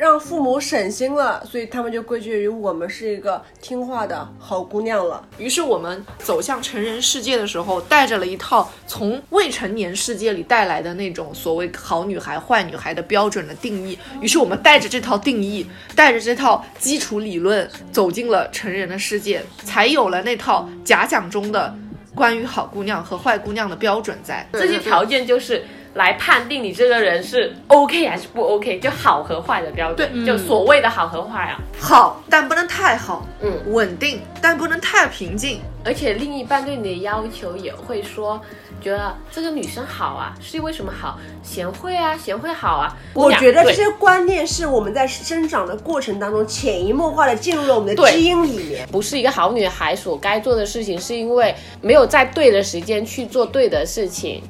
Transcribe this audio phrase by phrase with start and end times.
[0.00, 5.22] 让父母省心了，所以他们就归结于我们是一个听话的好姑娘了。
[5.36, 13.98] 于是我们走向成人世界的时候，带着了一套从未成年世界里带来的那种所谓好女孩、坏女孩的标准的定义。
[14.22, 21.76] 于是我们带着这套定义，带着这套基础理论，走进了成人的世界，才有了那套假想中的
[22.14, 24.48] 关于好姑娘和坏姑娘的标准在。
[24.54, 25.62] 这些条件就是
[25.94, 31.58] 来判定你这个人是 OK 还是不 OK，就好和坏的标准，对就所谓的好和坏啊。
[31.78, 35.60] 好，但不能太好；嗯，稳定，但不能太平静。
[35.82, 38.38] 而且另一半对你的要求也会说，
[38.82, 41.18] 觉得这个女生好啊，是因为什么好？
[41.42, 42.94] 贤惠啊，贤惠好啊。
[43.14, 48.86] 我觉得这些观念是我们在生长的过程当中潜移默化的进入了我们的基因里面。
[48.92, 54.42] 不是一个好女孩所该做的事情，是因为没有在对的时间去做对的事情。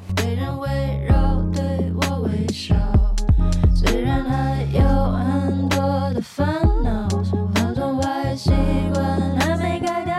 [3.83, 5.79] 虽然还有很多
[6.13, 6.47] 的烦
[6.83, 7.09] 恼，
[7.55, 8.51] 很多坏习
[8.93, 10.15] 惯还没改掉。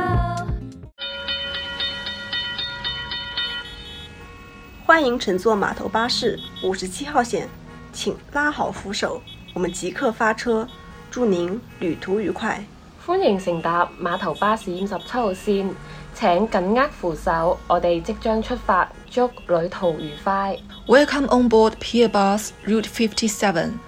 [4.85, 7.49] 欢迎乘坐码头巴士五十七号线，
[7.93, 9.23] 请拉好扶手，
[9.55, 10.67] 我们即刻发车，
[11.09, 12.65] 祝您旅途愉快。
[13.07, 15.71] 歡迎乘搭碼頭巴士五十七號線，
[16.13, 20.59] 請緊握扶手，我哋即將出發，祝旅途愉快。
[20.88, 23.80] Welcome on board Pier Bus Route 57.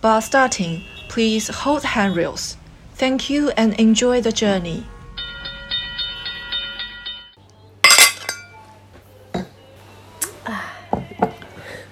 [0.00, 2.56] Bus starting, please hold handrails.
[2.96, 4.82] Thank you and enjoy the journey.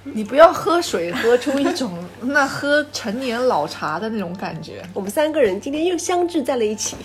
[0.02, 6.96] 你不要喝水喝出一种 那喝陈年老茶的那种感觉，我们三个人今天又相聚在了一起。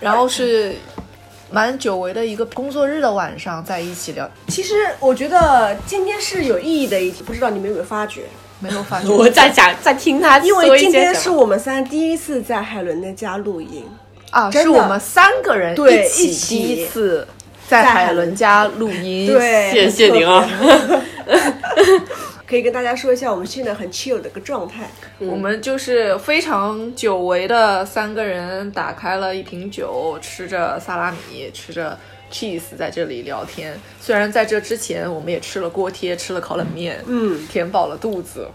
[0.00, 0.74] 然后是
[1.51, 8.23] 蛮久违的一个工作日的晚上在一起聊，其实我觉得今天是有意义的一天，不知道你们有没有发觉？
[8.59, 9.09] 没有发觉。
[9.09, 11.29] 我在想，在听他因说一些為今天是。
[11.29, 13.85] 我们三第一次在海伦的家录音。
[14.31, 17.25] 啊，是我们三个人对一起第一次
[17.69, 19.27] 在海伦家录音。
[19.27, 20.47] 对，谢谢您啊！
[22.47, 24.89] 可以跟大家说一下，我们现在很 chill 的一个状态。
[25.19, 31.97] 我们就是非常久违的三个人，打开了一瓶酒，吃着萨拉米，吃着
[32.31, 33.77] cheese，在这里聊天。
[33.99, 38.47] 虽然在这之前，我们也吃了锅贴，吃了烤冷面，嗯，填饱了肚子。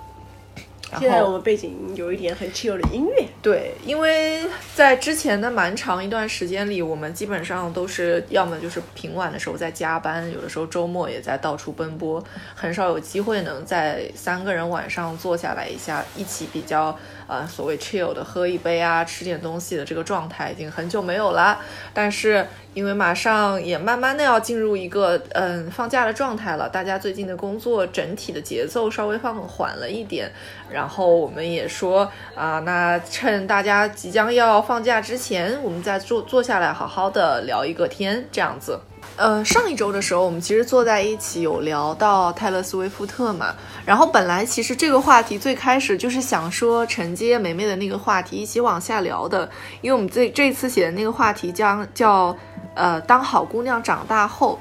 [0.93, 3.25] 然现在我们背景有一点很 chill 的音乐。
[3.41, 4.41] 对，因为
[4.75, 12.23] 在之前的蛮长一段时间里，我们基本上都是要么就是平晚的时候在加班，有的时候周末也在到处奔波，
[12.55, 16.97] 很少有机会能在三个人晚上坐下来一下，一起比较
[17.33, 21.59] 呃所谓 chill 的喝一杯啊，吃点东西的这个状态已经很久没有了。
[21.95, 30.31] 但是因为马上也慢慢的要进入一个嗯放假的状态了，大家最近的工作整体的节奏稍微放缓了一点，
[30.71, 38.79] 然后我们也说啊，那趁大家即将要放假之前，我们再坐坐下来好好的聊一个天，这样子。
[39.17, 43.55] 呃，上一周的时候，我们其实坐在一起有聊到泰勒·斯威夫特嘛，
[43.85, 49.49] 然后本来其实这个话题最开始就是想说承接梅梅的那个话题一起往下聊的，
[49.81, 52.37] 因为我们这这次写的那个话题将叫
[52.75, 54.59] 呃当好姑娘长大后。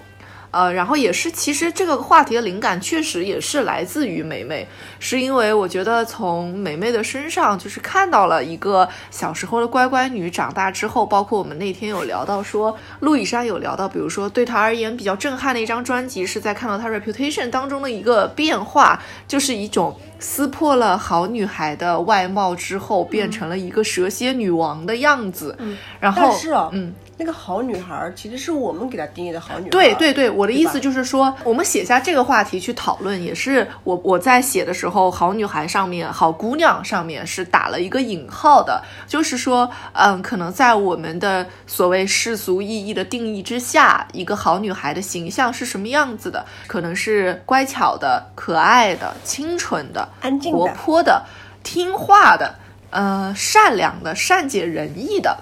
[0.51, 4.67] 呃，然后也是，其实这个话题的灵感确实也是来自于梅梅，
[4.99, 25.57] 是因为我觉得从梅梅的身上，就是看到了一个小时候的乖乖女长大之后，包括我们那天有聊到说，陆以山有聊到，比如说对她而言比较震撼的一张专辑，是在看到她 Reputation 当中的一个变化，就是一种撕破了好女孩的外貌之后，变成了一个蛇蝎女王的样子，
[26.01, 26.93] 然后但是啊，嗯。
[27.21, 29.69] 那个好女孩儿其实是我们给她定义的好女孩。
[29.69, 46.43] 对对对，我的意思就是说，我们写下这个话题去讨论，也是我我在写的时候，好女孩上面、好姑娘上面是打了一个引号的，就是说，嗯，可能在我们的所谓世俗意义的定义之下，一个好女孩的形象是什么样子的？
[46.65, 51.23] 可能是乖巧的、可爱的、清纯的、安静的活泼的、
[51.61, 52.55] 听话的，
[52.89, 55.37] 呃，善良的、善解人意的。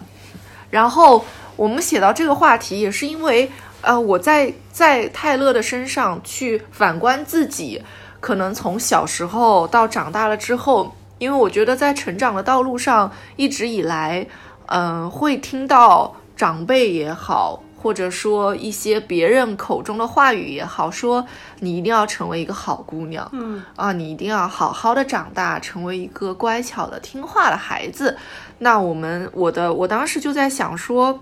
[0.71, 1.25] 然后
[1.59, 3.51] 我们写到这个话题，也是因为，
[3.81, 7.83] 呃，我在在泰勒的身上去反观自己，
[8.21, 14.25] 可能从小时候到长大了之后，因为我觉得在成长的道路上，一直以来，
[14.67, 17.61] 嗯、会听到长辈也好。
[17.81, 21.25] 或者说一些别人口中的话语也好，说
[21.61, 28.17] 你一定要成为一个好姑娘，嗯啊，你一定要好好的长大，成为一个乖巧的、听话的孩子。
[28.57, 31.21] 那我们，我的，我当时就在想说，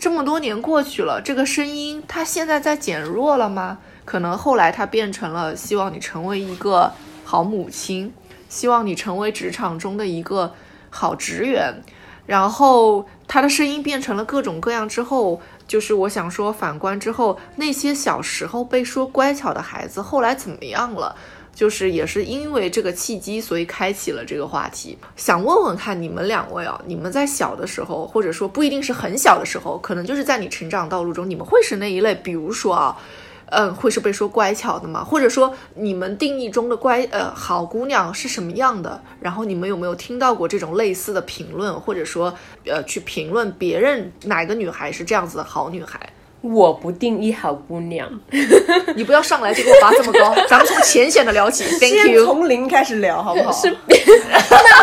[0.00, 3.76] 这么多年过去了，这个声音它现在在减弱了吗？
[4.06, 6.90] 可能后来它变成了希望你成为一个
[7.22, 8.10] 好母亲，
[8.48, 10.54] 希望你成为职场中的一个
[10.88, 11.82] 好职员。
[12.24, 21.14] 然后他的声音变成了各种各样之后，就是我想说，反观之后，那些小时候被说乖巧的孩子，后来怎么样了？
[21.60, 24.96] 就是也是因为这个契机，所以开启了这个话题。
[25.14, 32.96] 想问问看你们两位啊，你们在小的时候，或者说不一定是很小的时候，可能就是在你成长道路中，你们会是那一类，比如说啊。
[33.52, 35.02] 嗯，会是被说乖巧的吗？
[35.02, 39.02] 或者说你们定义中的乖呃好姑娘是什么样的？
[39.20, 42.32] 然后你们有没有听到过这种类似的评论，或者说
[42.64, 45.98] 呃去评论别人哪个女孩是这样子的好女孩？
[46.42, 48.08] 我不定义好姑娘，
[48.96, 51.64] 你不要上来就给我拔这么高， 咱们从浅显的聊起。
[51.78, 52.24] Thank 先 you。
[52.24, 53.52] 从零开始聊，好不好？
[53.52, 53.76] 是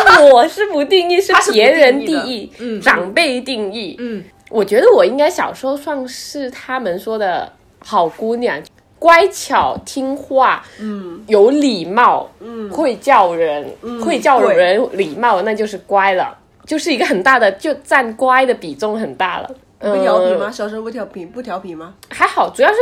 [0.04, 3.96] 那我是不定义，是别人定义长辈定义。
[3.98, 8.60] 嗯，我觉得我应该小时候算是他们说的好姑娘，
[9.00, 13.68] 乖巧听话，嗯，有礼貌，嗯，会叫人，
[14.04, 19.50] 会叫人礼貌，那就是乖了，就是一个很大的，就占乖的比重很大了。
[19.78, 20.50] 不调皮嗯吗？
[20.50, 21.94] 小时候不调皮，不调皮吗？
[22.10, 22.76] 还好，主要是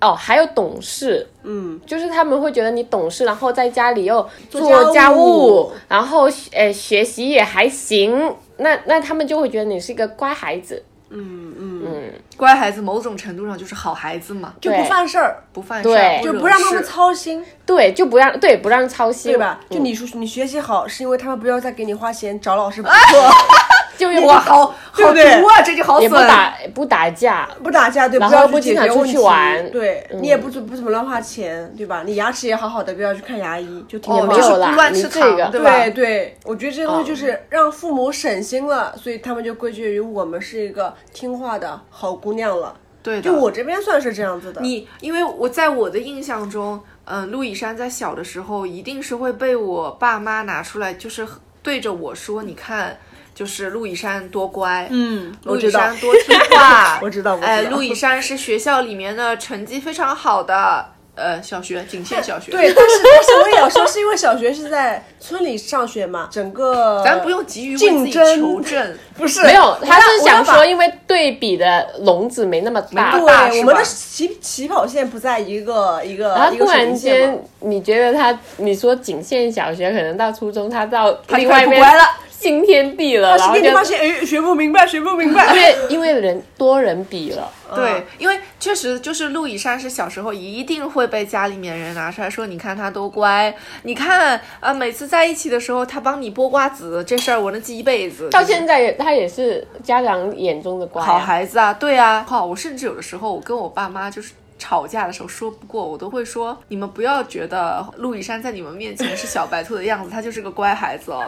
[0.00, 10.82] 哦，还有懂事，嗯，就是他们会觉得你懂事，然后在家里又做做家家务然后呃学习也还行，那那他们就会觉得你是一个乖孩子。
[11.12, 16.22] 嗯嗯，嗯，乖孩子某种程度上就是好孩子嘛，就不犯事儿，不犯事儿，对。
[16.22, 19.60] 就不让他们操心，对，就不让对不让操心，对吧？
[19.68, 19.84] 就嗯。
[19.84, 22.94] 你说你学习好，是因为他们不要再给你花钱找老师补课，
[23.96, 25.62] 就又哇，好好毒啊！
[25.64, 26.26] 这就好也不损。
[26.26, 32.02] 打不打架，不打架，对，不要去后不经常出解决问题去玩对你也不怎不怎么乱花钱，对吧？
[32.06, 35.70] 你牙齿也好好的，不要去看牙医，就天天哦，骂就是没有乱吃这个糖，对吧？
[35.70, 42.74] 对对，我觉得这些东西哦就是让父母省心了，所以他们就归结于我们是一个听话的好姑娘了。
[43.02, 43.22] 对的。
[43.22, 44.60] 就我这边算是这样子的。
[44.60, 51.26] 你因为我在我的印象中，嗯、陆以山在小的时候一定是会被我爸妈拿出来，就是
[51.62, 52.98] 对着我说：“你看，
[53.40, 56.98] 就是陆以山多乖，嗯，陆以山多听话。
[57.00, 57.48] 我知道，我知道。
[57.48, 60.84] 哎，陆以山是学校里面的成绩非常好的，
[61.14, 62.50] 呃，小学仅限小学。
[62.52, 82.04] 对，但是但是我也要说，是因为小学是在村里上学嘛，整个 咱不用急于竞争求证， 不是没有，他是想说，因为对比的笼子没那么大对，我们的起起跑线不在一个一个然后一个水突然间，你觉得他，你说仅限小学，可能到初中，他到另外一边乖了，
[82.40, 85.60] 新天地了，他然后你发现，哎，学不明白，学不明白因。
[85.60, 98.30] 为因为人多人比了， 对，因为确实就是陆以山是小时候一定会被家里面人拿出来说，你看他多乖，你看啊每次在一起的时候他帮你剥瓜子，这事儿我能记一辈子。
[98.30, 104.32] 到现在也他也是家长眼中的乖、啊，好孩子啊，对啊，好，我甚至有的时候我跟我爸妈就是。
[104.62, 111.24] 吵架的时候说不过，我都会说你们不要觉得陆以山在你们面前是小白兔的样子，他就是个乖孩子哦。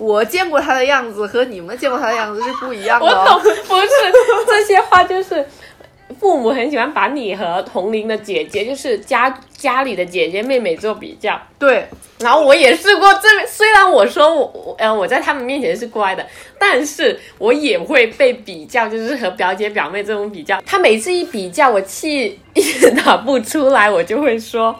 [0.00, 3.40] 我见过他的样子和你们见过他的样子是不一样的、我懂，哦。
[3.68, 3.88] 不是
[4.46, 5.46] 这些话，就是
[6.18, 11.38] 父母很喜欢把你和同龄的姐姐，就是家家里的姐姐妹妹做比较。
[11.58, 11.86] 对，
[12.18, 16.26] 然后我也试过这，虽然我说我我呃我在他们面前是乖的，
[16.58, 20.58] 但是我也会被比较，就是和表姐表妹这种比较。
[20.64, 24.74] 他每次一比较，我气 也打不出来，我就会说。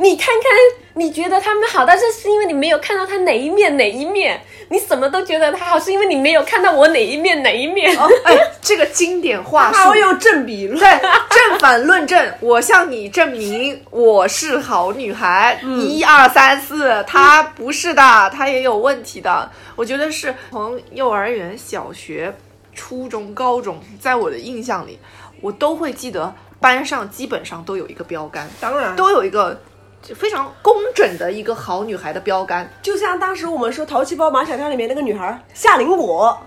[0.00, 0.50] 你看看，
[0.94, 7.94] 你觉得他们好，但是是因为你没有看到他哪一面哪一面，你什么都觉得他好，是因为你没有看到我哪一面哪一面。
[8.24, 10.88] 哎，这个经典话术还要用正比论，对，
[11.28, 15.60] 正反论证，我向你证明我是好女孩。
[15.62, 19.50] 一二三四，她不是的，她也有问题的。
[19.76, 22.34] 我觉得是从幼儿园、小学、
[22.74, 24.98] 初中、高中，在我的印象里，
[25.42, 29.60] 我都会记得班上基本上都有一个标杆，当然都有一个
[30.02, 32.68] 非常工整的一个好女孩的标杆。
[32.82, 36.38] 就像当时我们说《淘气包马小跳》里面那个女孩夏林果，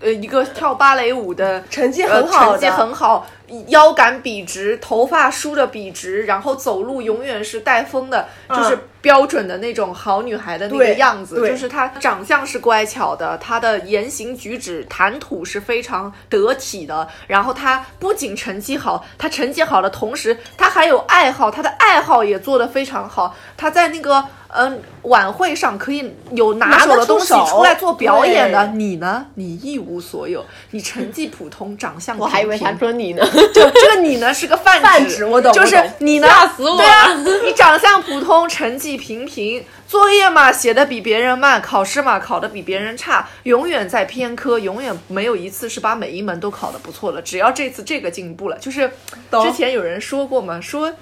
[0.00, 3.26] 呃，一个跳芭蕾舞的成绩呃很好的，成绩很好，
[3.68, 11.36] 腰杆笔直，头发梳的笔直，然后走路永远是带风的，就是标准的那种好女孩的那个样子。
[11.48, 17.06] 就是她长相是乖巧的，她的言行举止、谈吐是非常得体的。
[17.26, 23.36] 然后她不仅成绩好，她成绩好的同时，她还有爱好，她的爱好也做得非常好。
[23.56, 29.24] 她在那个嗯、晚会上可以有拿手的东西出来做表演的，你呢？
[29.32, 37.12] 你一无所有，你成绩普通，长相我还以为平平他说你呢， 就这个你呢是个泛指，泛指我懂就是你呢，吓死我对啊，
[37.44, 47.20] 你长相普通，成绩平平，作业嘛写的比别人慢，考试嘛考的比别人差，永远在偏科，永远没有一次是把每一门都考的不错的。
[47.22, 48.90] 只要这次这个进步了，就是
[49.42, 50.92] 之前有人说过嘛，说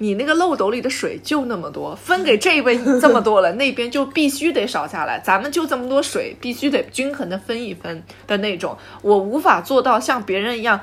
[0.00, 5.18] 你那个漏斗里的水就那么多，分给这位这么多了，那边就必须得少下来。
[5.18, 8.78] 咱们就这么多水，必须得均衡的分一分的那种。
[9.02, 10.80] 我无法做到像别人一样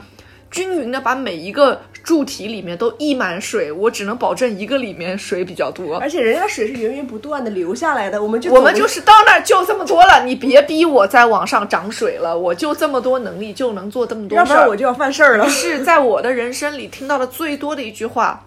[0.55, 5.97] 均匀的把每一个柱体里面都溢满水，我只能保证一个里面水比较多。
[5.97, 14.75] 而且人家水是源源不断的流下来的，我们就我们就是到那儿就这么多了，你别逼我再往上涨水了，我就这么多能力就能做这么多事儿要不然我。
[14.77, 15.49] 就要犯事儿了。
[15.49, 18.45] 是在我的人生里听到的最多的一句话：“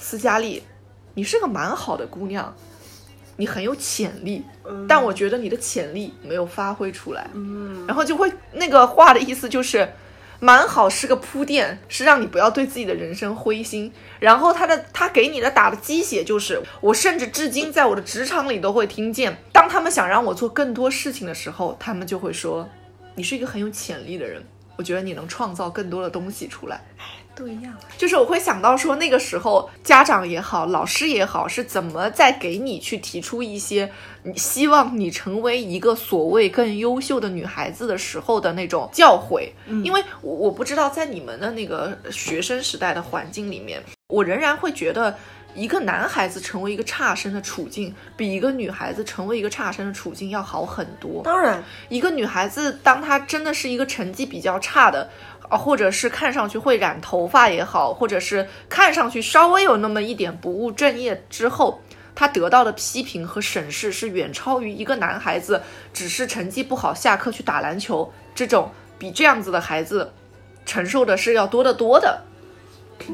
[0.00, 0.62] 斯嘉丽，
[1.14, 2.54] 你是个蛮好的姑娘，
[3.34, 4.44] 你很有潜力，
[4.86, 9.88] 但我觉得你的潜力没有发挥出来。”嗯，然后就会那个话的意思就是。
[10.44, 13.90] 蛮好是个铺垫，是让你不要对自己的人生灰心。
[14.20, 22.68] 然后他的他给你的打的鸡血就是，我甚至至今在我的职场里都会听见，当他们想让我做更多事情的时候，他们就会说，
[23.14, 24.44] 你是一个很有潜力的人，
[24.76, 26.84] 我觉得你能创造更多的东西出来。
[27.34, 27.72] 都一样。
[27.96, 33.90] 就是我会想到说，那个时候家长也好，老师也好，是怎么在给你去提出一些
[34.22, 39.48] 你希望你成为一个所谓更优秀的女孩子的时候的那种教诲。
[39.82, 45.14] 因为我我不知道在你们的那个学生时代的环境里面，我仍然会觉得。
[45.56, 51.22] 一个男孩子成为一个差生的处境，比一个女孩子成为一个差生的处境要好很多。
[51.22, 55.08] 当然，一个女孩子，当她真的是一个成绩比较差的，
[55.48, 61.80] 啊，或者是看上去会染头发也好，或者是看上去稍微有那么一点不务正业之后，
[62.14, 65.60] 他得到的批评和审视是远超于一个男孩子
[65.92, 70.12] 只是成绩不好，下课去打篮球这种比这样子的孩子
[70.64, 72.22] 承受的是要多得多的。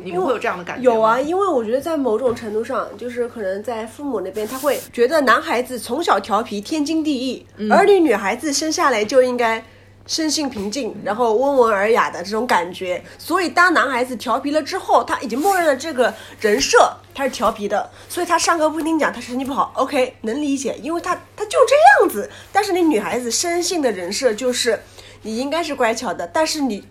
[0.05, 0.85] 你们会有这样的感觉？
[0.85, 9.65] 有啊，因为我觉得在某种程度上，就是可能在父母那边，他会觉得男孩子从小调皮天经地义，而你女孩子生下来就应该
[10.11, 13.01] 生性平静，然后温文尔雅的这种感觉。
[13.17, 22.29] 所以当男孩子调皮了之后，他已经默认了这个人设他是调皮的，所以他上课不听讲，他成绩不好，OK 能理解，因为他他就这样子。
[22.53, 24.83] 但是你女孩子生性的人设就是
[25.23, 26.85] 你应该是乖巧的，但是你。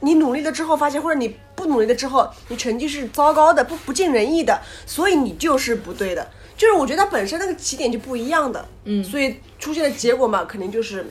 [0.00, 6.30] 你努力了之后发现，或者你不努力了之后，你成绩是糟糕的，不不尽人意的，所以你就是不对的。
[6.58, 11.06] 就是我觉得它本身那个起点就不一样的，嗯，所以出现的结果嘛，肯定就是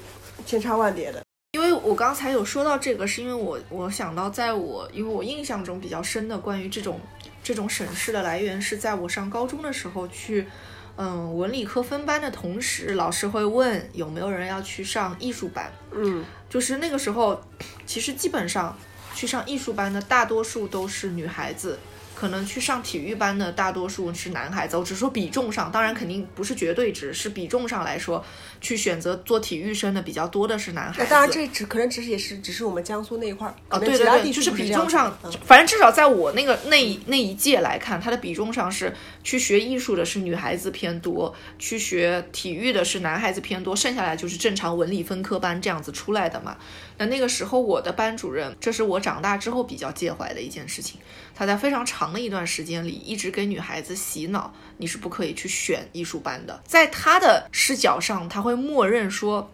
[0.45, 1.22] 千差万别的。
[1.83, 6.99] 我刚才有说到这个，是因为我我想到，在我因为我印象中比较深的关于这种
[7.43, 10.47] 这种审视的来源，是在我上高中的时候去，
[10.95, 17.43] 嗯，文理科分班的同时，老师会问有没有人要去上艺术班，嗯，就是那个时候，
[17.85, 18.77] 其实基本上
[19.13, 21.77] 去上艺术班的大多数都是女孩子。
[22.15, 28.23] 可能去上体育班的大多数是男孩子，我只说比重上，当然肯定不是绝对值，是比重上来说，
[28.61, 30.99] 去选择做体育生的比较多的是男孩子。
[30.99, 38.93] 那当然，这只可能只是也是只是我们江苏那一块儿，哦，对对对，就是比重上嗯，反正至少在我那个那一那一届来看，它的比重上是
[39.23, 46.57] 去学艺术的是女孩子偏多，去学体育的是男孩子偏多，剩下来就是正常文理分科班这样子出来的嘛。
[46.97, 50.99] 那那个时候我的班主任，这是我长大之后比较介怀的一件事情，
[51.35, 56.61] 他在非常长的一段时间里一直给女孩子洗脑，你是不可以去选艺术班的。
[56.65, 59.51] 在他的视角上，他会默认说，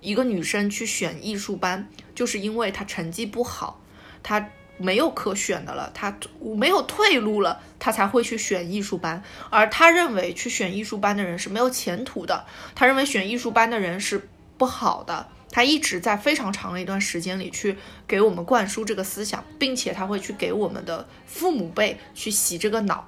[0.00, 3.80] 一个女生去选艺术班，就是因为她成绩不好，
[4.22, 6.16] 她没有可选的了，她
[6.56, 9.22] 没有退路了，她才会去选艺术班。
[9.50, 15.28] 而他认为去选艺术班的人是没有前途的，他认为选艺术班的人是不好的。
[15.52, 17.76] 他一直在非常长的一段时间里去
[18.08, 23.06] 给我们灌输这个思想，并且他会去给我们的父母辈去洗这个脑。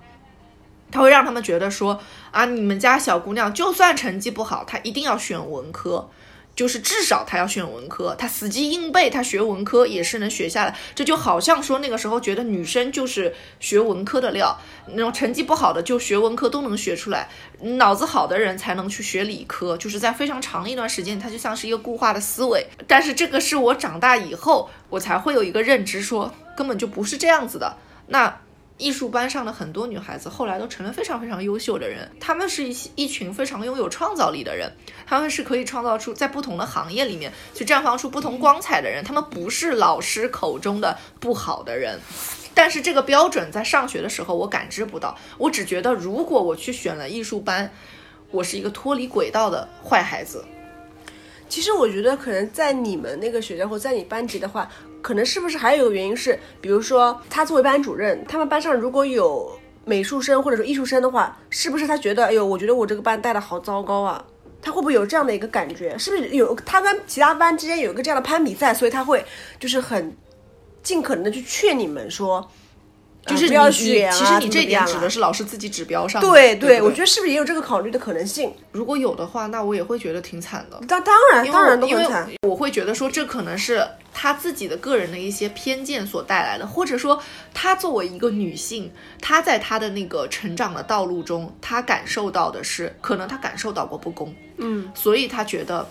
[0.90, 6.08] 他会让他们觉得说啊，你们家小姑娘就算成绩不好，她一定要选文科，
[6.56, 10.76] 就是至少他要选文科，他死记硬背，他学文科也是能学下来。
[10.94, 14.58] 这就好像说那个时候觉得女生就是学文科的料，
[14.88, 17.28] 那种成绩不好的就学文科都能学出来，
[17.60, 22.66] 脑子好的人才能去学理科，就是在非常长一段时间，它就像是一个固化的思维。
[22.86, 27.76] 但是这个是我长大以后，我才会有一个认知说，根本就不是这样子的。
[28.06, 28.40] 那
[28.76, 34.72] 艺术班上的很多女孩子后来都成了非常非常优秀的人，她们是一一群非常拥有创造力的人，
[35.06, 42.00] 她们是可以创造出在不同的行业里面去绽放出不同光彩的人，她们不是老师口中的不好的人。
[42.52, 47.72] 但是这个标准在上学的时候我感知不到，我只觉得如果我去选了艺术班，
[48.30, 50.44] 我是一个脱离轨道的坏孩子。
[51.48, 54.68] 其实我觉得，可能在你们那个学校或在你班级的话，
[55.04, 59.52] 可能是不是还有一个原因是，比如说他作为班主任，他们班上如果有
[59.84, 64.24] 美术生或者说艺术生的话，是不是他觉得，哎呦，我觉得我这个班带的好糟糕啊？
[64.62, 65.94] 他会不会有这样的一个感觉？
[65.98, 69.22] 是不是有他跟其他班之间有一个这样的攀比赛，所以他会
[69.60, 70.16] 就是很
[70.82, 72.50] 尽可能的去劝你们说，
[73.26, 76.28] 就是你啊其实你这点指的是老师自己指标上的。
[76.28, 78.52] 对对不我觉得是不是也有这个考虑的可能性？
[78.72, 80.78] 如果有的话，那我也会觉得挺惨的。
[80.86, 82.30] 当当然当然都很惨。
[82.42, 87.20] 我会觉得说，这可能是他自己的个人的一些偏见所带来的，或者说
[87.52, 95.88] 她作为一个女性，她在她的那个成长的道路中，她感受到的是，可能她感受到过不公，嗯，所以她觉得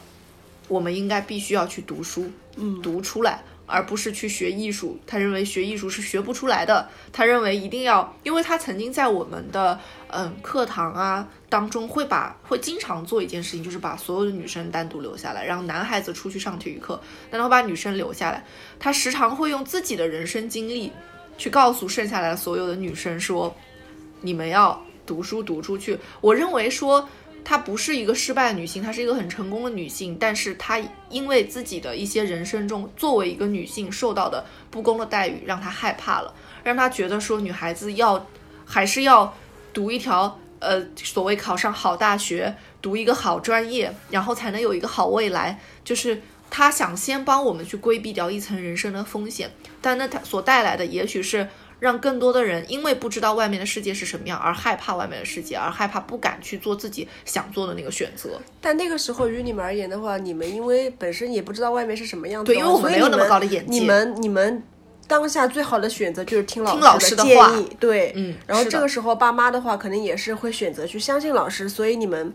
[0.68, 3.44] 我们应该必须要去读书，嗯，读出来。
[3.74, 6.88] 而不是去学艺术，他认为学艺术是学不出来的。
[7.12, 17.02] 他认为一定要，因为他曾经在我们的嗯课堂啊当中会把会经常做一件事情，就是把所有的女生单独留下来，让男孩子出去上体育课，
[17.32, 18.46] 但他会把女生留下来。
[18.80, 20.92] 他时常会用自己的人生经历
[21.40, 23.56] 去告诉剩下来所有的女生说
[24.22, 27.10] ：“你们要读书读出去。”我认为说。
[27.46, 36.34] 她不是一个失败的女性，她是一个很成功的女性，但是她因为自己的一些人生中作为一个女性受到的不公的待遇，让她害怕了，
[36.64, 38.26] 让她觉得说女孩子要
[38.66, 39.36] 还是要
[39.74, 51.48] 读一条呃所谓考上好大学，读一个好专业，然后才能有一个好未来，就是她想先帮我们去规避掉一层人生的风险，但那她所带来的也许是。
[51.84, 58.40] 让更多的人因为不知道外面的世界是什么样而害怕外面的世界，而害怕不敢去做自己想做的那个选择。
[58.62, 64.64] 但那个时候于你们而言的话，你们因为本身也不知道外面是什么样子的，对因为没有那么高的眼界你们你们
[65.10, 72.34] 当下最好的选择就是听老听老师的建议，对，嗯然后这个时候爸妈的话，可能也是会选择去相信老师，所以你们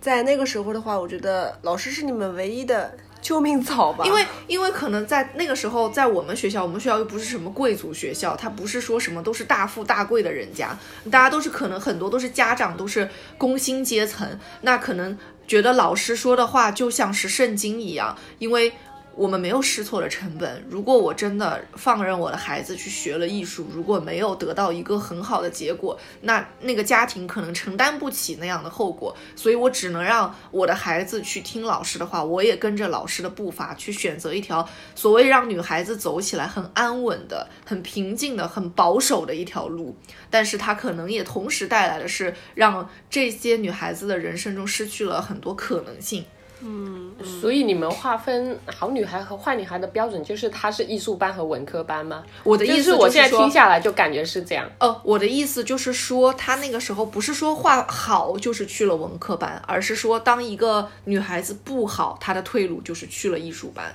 [0.00, 10.76] 在那个时候的话，我觉得老师是你们唯一的救命草吧，因为因为可能在那个时候，在我们学校，我们学校又不是什么贵族学校，它不是说什么都是大富大贵的人家，
[11.10, 18.72] 大家都是可能很多都是家长都是工薪阶层，那可能觉得老师说的话就像是圣经一样，因为。
[19.14, 20.64] 我们没有试错的成本。
[20.68, 29.14] 如果我真的放任我的孩子去学了艺术，如果没有得到一个很好的结果，那那个家庭可能承担不起那样的后果。
[29.36, 39.96] 所以我只能让我的孩子去听老师的话，我也跟着老师的步伐去选择一条所谓让女孩子走起来很安稳的、很平静的、很保守的一条路。
[40.30, 46.24] 但是它可能也同时带来的是让这些女孩子的人生中失去了很多可能性。
[47.40, 52.22] 所以你们划分好女孩和坏女孩的标准，就是她是艺术班和文科班吗？
[52.44, 54.70] 我的意思就是我现在听下来就感觉是这样。
[54.78, 63.94] 呃，我的意思就是说，她那个时候不是说画好就是去了文科班，而是说当一个女孩子不好，她的退路就是去了艺术班，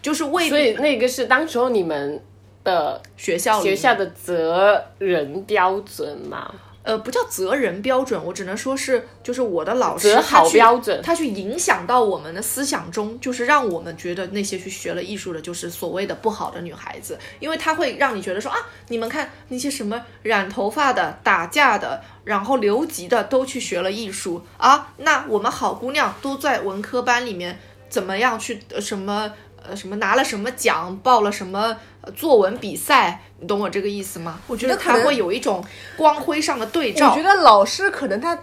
[0.00, 2.20] 就是为所以那个是当时候你们
[2.64, 6.52] 的学校学校的择人标准嘛？
[6.88, 18.56] 呃不叫责人标准，我只能说是就是我的老师择好他去标准他去影响到我们的思想中，就是让我们觉得那些去学了艺术的，就是所谓的不好的女孩子，因为他会让你觉得说啊，
[18.88, 29.30] 你们看那些什么染头发的、打架的，然后留级的都去学了艺术啊，那我们好姑娘都在文科班里面怎么样去呃什么
[29.62, 34.40] 呃什么拿了什么奖，报了什么呃作文比赛，你懂我这个意思吗？
[34.46, 35.64] 我觉得他会有一种
[35.96, 37.10] 光辉上的对照。
[37.10, 38.36] 我觉得老师可能他，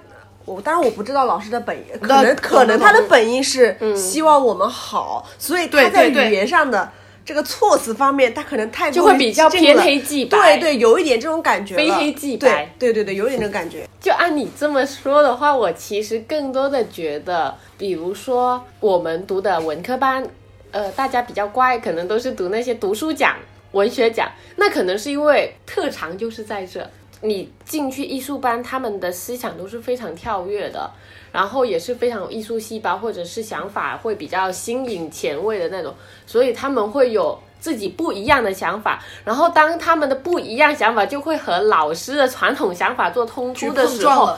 [0.46, 6.90] 我当然我不知道老师的本意，可能可能他的本意是希望我们好，所以他在语言上的
[7.26, 13.86] 这个措辞方面，他可能太就会比较偏黑即白对对，有一点这种感觉了，非黑即白对对对对，有一点这种感觉。
[14.00, 20.24] 就按你这么说的话，我其实更多的觉得，比如说我们读的文科班，
[20.72, 23.36] 呃，大家比较乖，可能都是读那些读书奖、
[23.76, 26.90] 文学奖，那可能是因为特长就是在这。
[27.22, 30.92] 你进去艺术班，他们的思想都是非常跳跃的，
[31.32, 35.92] 然后也是非常有艺术细胞，或者是想法会比较新颖前卫的那种，
[36.28, 39.02] 所以他们会有自己不一样的想法。
[39.24, 44.38] 然后当他们的不一样想法就会和老师的传统想法做冲突的时候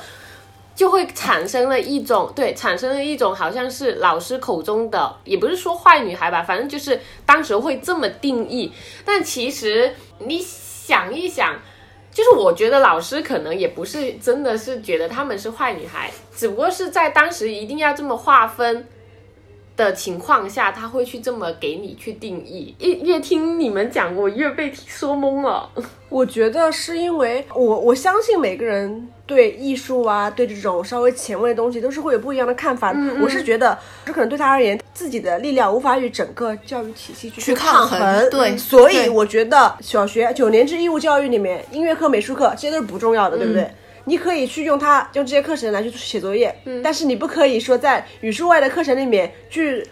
[0.78, 8.72] 就会产生了一种对，产生了一种好像是老师口中的，也不是说坏女孩吧，反正就是当时会这么定义。
[9.04, 11.60] 但其实你想一想，
[12.12, 18.88] 就是我觉得老师可能也不是真的是觉得她们是坏女孩，只不过是在当时一定要这么划分。
[19.76, 22.74] 的情况下，他会去这么给你去定义。
[22.80, 25.70] 越越听你们讲，我越被说懵了。
[26.10, 32.94] 我觉得是因为我我相信每个人对艺术啊，对这种稍微前卫的东西都是会有不一样的看法。
[32.96, 43.70] 嗯我是觉得，这可能对他而言，自己的力量无法与整个教育体系去去抗抗衡对对所以我觉得小学九年制义务教育里面，音乐课、美术课这些都是不重要的，对不对？
[44.06, 46.82] 你可以去用它用这些课程来去写作业，嗯。
[46.82, 49.86] 但是你不可以说在语数外的课程里面去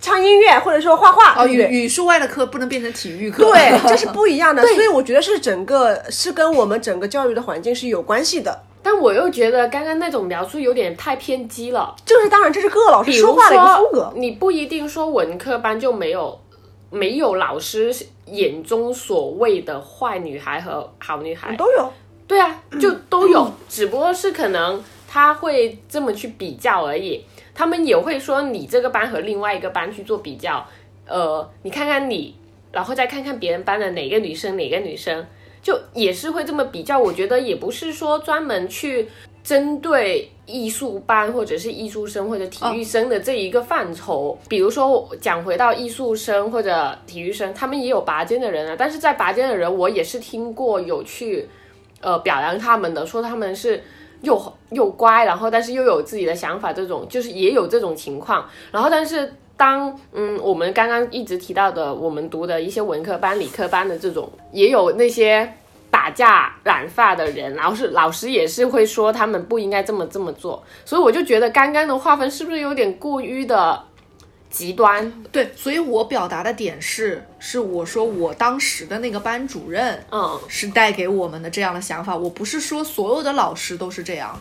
[0.00, 3.44] 唱音乐或者说画画，哦，语语数外的课不能变成体育课。
[3.44, 4.62] 对， 这是不一样的。
[4.66, 8.62] 所以我觉得是整个是跟我们整个教育的环境是有关系的。
[8.82, 11.94] 但我又觉得刚刚那种描述有点太偏激了。
[12.06, 14.12] 就是当然这是各个老师说话的一个风格，。
[14.16, 16.40] 你不一定说文科班就没有
[16.88, 21.92] 没有老师眼中所谓的坏女孩和好女孩，都有，
[22.26, 27.22] 对啊，就都有， 只不过是可能他会这么去比较而已。
[27.60, 30.66] 他们也会说你这个班和另外一个班去做比较，
[31.06, 32.34] 呃，你看看你，
[32.72, 35.26] 然后再看看别人班的哪个女生哪个女生，
[35.60, 36.98] 就也是会这么比较。
[36.98, 39.06] 我觉得也不是说专门去
[39.44, 44.38] 针对艺术班或者是艺术生或者体育生的这一个范畴。
[44.48, 51.46] 比如说讲回到艺术生或者体育生，他们也有拔尖的人啊，但是在拔尖的人，我也是听过有去
[52.00, 53.84] 呃表扬他们的，说他们是
[54.22, 58.48] 又又乖，然后但是又有自己的想法，这种就是也有这种情况。
[58.70, 65.52] 然后但是当嗯我们刚刚一直提到的，我们读的一些文科班、理科班的这种，也有那些。
[65.92, 73.82] 打架染发的人，然后是老师也是会说他们不应该这么这么做，所以我就觉得刚刚的划分是不是有点过于的
[74.50, 75.10] 极端？
[75.30, 82.16] 对，所以我表达的点是，是我说我当时的那个班主任，嗯，是带给我们的这样的想法。
[82.16, 84.38] 我不是说所有的老师都是这样，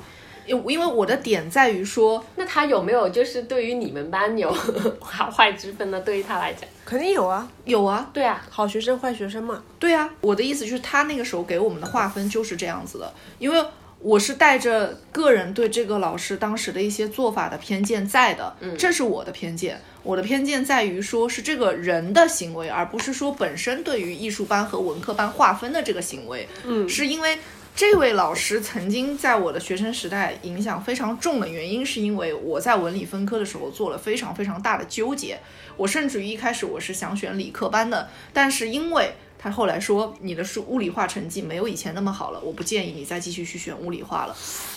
[0.47, 4.51] 因因为我的点在于说，那他有没有就是对于你们班有
[4.99, 6.01] 好坏之分呢？
[6.01, 9.61] 对于他来讲，肯定有啊，有啊，对啊，好学生坏学生嘛。
[9.77, 13.63] 对啊，我的意思就是他那个时候给我们的划分就是这样子的，因为
[14.01, 19.79] 我是带着个人对这个老师当时的一些做法的偏见在的，嗯，这是我的偏见。
[20.03, 27.37] 我的偏见在于说是这个人的行为，而不是说本身对于艺术班和文科班划分的这个行为，嗯，是因为。
[27.75, 35.39] 这位老师曾经在我的学生时代影响非常重的原因，是因为我在文理分科的时候做了非常非常大的纠结。
[35.77, 44.35] 我甚至于一开始我是想选理科班的，但是因为他后来说你的数物理化成绩没有以前那么好了，我不建议你再继续去选物理化了。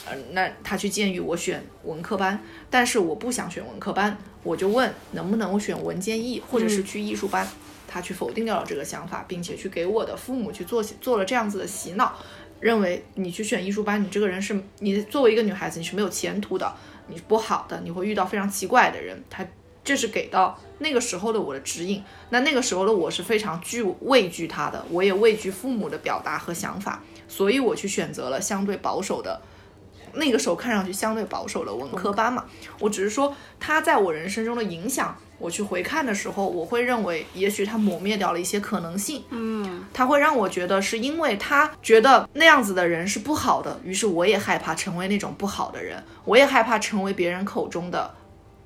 [0.09, 7.47] 呃，那他去建议我选文科班，但是我不想选文科班，我就问能不能选文建艺，或者是去艺术班。
[7.89, 12.17] 他去否定掉了这个想法，并且去给我的父母去做做了这样子的洗脑，
[12.59, 16.75] 认为你去选艺术班，你这个人是你作为一个女孩子你是没有前途的，
[17.09, 19.23] 你是不好的，你会遇到非常奇怪的人。
[19.29, 19.45] 他
[19.85, 22.03] 这是给到那个时候的我的指引。
[22.31, 29.41] 那那个时候的我是非常惧畏惧他的，我也畏惧父母的表达和想法，所以我去选择了相对保守的。
[30.15, 32.45] 那个时候看上去相对保守的文科班嘛，
[32.79, 48.15] 我只是说他在我人生中的影响，我去回看的时候，我会认为也许他磨灭掉了一些可能性，嗯，他会让我觉得是因为他觉得那样子的人是不好的，于是我也害怕成为那种不好的人，我也害怕成为别人口中的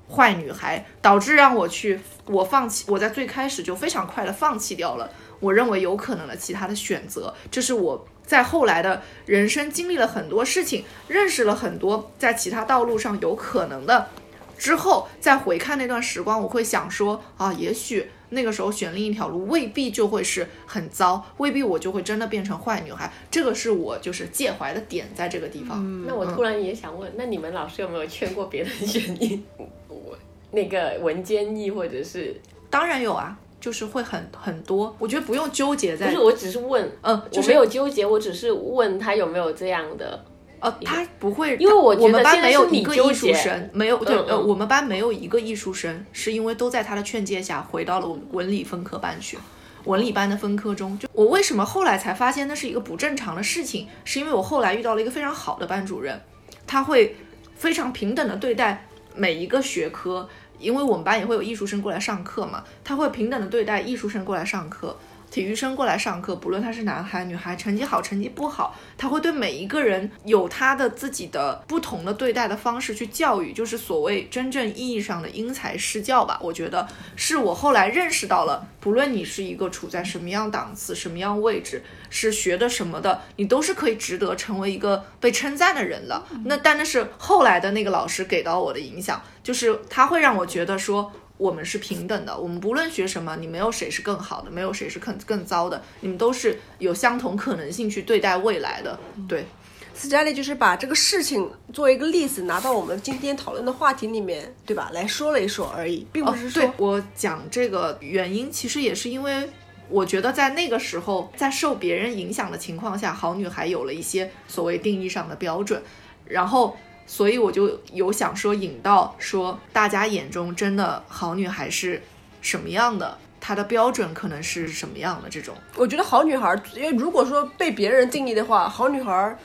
[0.09, 8.07] 坏女孩，导致让我去我放弃，我在最开始就非常快的放弃掉了我认为有可能的其他的选择，这是我。
[8.27, 14.09] 在后来的人生经历了很多事情，认识了很多在其他道路上有可能的，
[14.57, 23.11] 之后再回看那段时光，我会想说啊，也许那个时候选另一条路未必就会是很糟，未必我就会真的变成坏女孩。
[23.31, 26.05] 这个是我就是介怀的点在这个地方。
[26.05, 29.43] 那我突然也想问，那你们老师有没有劝过别人选你，
[29.87, 30.17] 我
[30.51, 32.35] 那个文坚毅或者是？
[32.69, 33.37] 当然有啊。
[33.59, 36.05] 就是会很很多，我觉得不用纠结在。
[36.05, 40.23] 不是，我只是问，嗯，我没有纠结，我只是问他有没有这样的。
[40.59, 49.37] 呃，他不会，因为我我们班没有一个艺术生，没有对，嗯呃，我们班没有一个艺术生，是因为都在他的劝诫下回到了文理分科班去。
[49.85, 56.19] 文理班的分科中，就我为什么后来才发现那是一个不正常的事情，是因为我后来遇到了一个非常好的班主任，
[56.65, 57.15] 他会
[57.55, 60.27] 非常平等的对待每一个学科。
[60.59, 64.97] 因为我们班也会有艺术生过来上课嘛，他会平等的对待艺术生过来上课，
[65.29, 76.39] 体育生过来上课，不论他是男孩女孩，成绩好成绩不好，他会对每一个人有他的自己的不同的对待的方式去教育，就是所谓真正意义上的因材施教吧。
[76.41, 86.23] 我觉得是我后来认识到了，不论你是一个处在什么样档次、什么样位置，是学的什么的，你都是可以值得成为一个被称赞的人的。
[86.45, 89.21] 那但那是后来的那个老师给到我的影响。
[89.43, 98.99] 就是他会让我觉得说我们是平等的，我们不论学什么，你没有谁是更好的，没有谁是更更糟的，你们都是有相同可能性去对待未来的。
[99.27, 99.45] 对，
[99.93, 104.89] 斯嘉丽就是把这个事情作为一个例子拿到我们今天讨论的话题里面，对吧？
[104.93, 109.47] 来说了一说而已，并不是说、对我讲这个原因，其实也是因为
[109.89, 115.81] 我觉得在那个时候，在受别人影响的情况下，好女孩有了一些所谓定义上的标准，
[116.25, 116.75] 然后。
[117.07, 122.03] 所以我就有想说引到说，大家眼中真的好女孩是
[122.41, 125.55] 什么样的，她的标准可能是什么样的这种。
[125.75, 129.39] 我觉得好女孩儿，因为如果说被别人定义的话，好女孩儿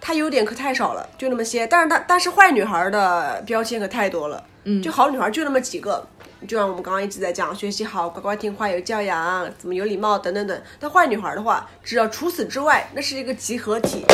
[0.00, 1.66] 她优点可太少了，就那么些。
[1.66, 6.06] 但是她但是坏女孩儿的标签可太多了，嗯，就好女孩儿就那么几个。
[6.46, 10.62] 就像我们刚刚一直在讲，学习好、乖乖听话、有教养、怎么有礼貌等等等。
[10.78, 14.04] 但坏女孩儿的话，只要除此之外，那是一个集合体，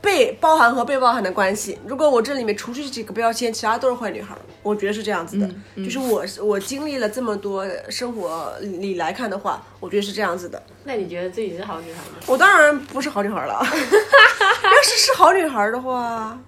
[0.00, 1.78] 被包含和被包含的关系。
[1.86, 5.48] 如果我这里面除去这几个标签，其他都是坏女孩儿，我觉得是这样子的。
[5.76, 10.62] 就是我我经历了这么多生活里来看的话，我觉得是这样子的。
[10.84, 12.18] 那你觉得自己是好女孩吗？
[12.26, 13.60] 我当然不是好女孩了。
[13.64, 16.38] 要是是好女孩的话，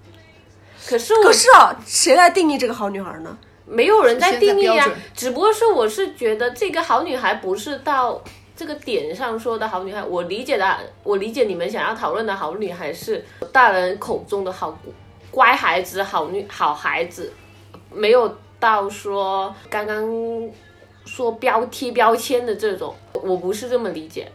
[0.87, 3.37] 可是我可是啊，谁来定义这个好女孩呢？
[3.65, 4.85] 没有人在定义啊
[5.15, 8.21] 只不过是我是觉得这个好女孩不是到
[8.61, 14.77] 这个点上说的好女孩，我理解的，我理解你们想要讨论的好女孩是大人口中的好
[15.31, 17.33] 乖孩子、好女好孩子，
[17.91, 20.07] 没有到说刚刚
[21.05, 24.31] 说标贴标签的这种，我不是这么理解。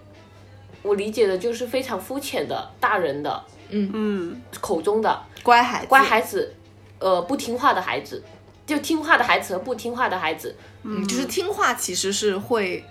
[0.82, 6.52] 我理解的就是非常肤浅的大人的嗯嗯，口中的乖孩子，乖孩子，
[6.98, 8.20] 呃，不听话的孩子，
[8.66, 12.84] 就听话的孩子和不听话的孩子，嗯，就是听话其实是会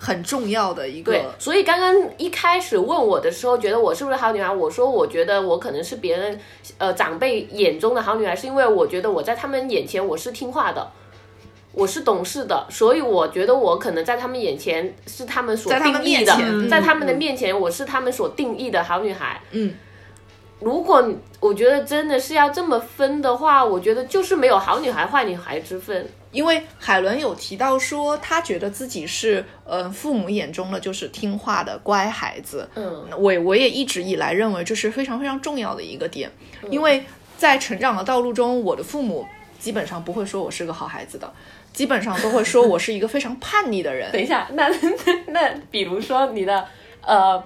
[0.00, 1.34] 很重要的一对个，。
[1.38, 4.50] 所以刚刚一开始问我的时候，觉得我是不是好女孩？
[4.52, 6.40] 我说我觉得我可能是别人
[6.78, 10.90] 呃长辈眼中的好女孩，是因为我觉得我在他们眼前我是听话的。
[11.72, 16.34] 我是懂事的，所以我觉得我可能在他们眼前是他们所定义的，
[16.68, 19.40] 在他们的面前我是他们所定义的好女孩。
[19.52, 19.72] 嗯，
[20.58, 21.08] 如果
[21.38, 26.08] 我觉得真的是要这么分的话，我觉得就是没有好女孩坏女孩之分。
[26.32, 32.68] 因为海伦有提到说，她觉得自己是呃父母眼中的就是听话的乖孩子。
[32.74, 36.30] 嗯，我我也一直以来认为这是非常非常重要的一个点，
[36.70, 37.04] 因为
[37.36, 39.26] 在成长的道路中，我的父母
[39.58, 41.32] 基本上不会说我是个好孩子的，
[41.72, 44.10] 基本上都会说我是一个非常叛逆的人。
[44.12, 44.68] 等一下，那
[45.26, 46.66] 那那，比如说你的
[47.02, 47.42] 呃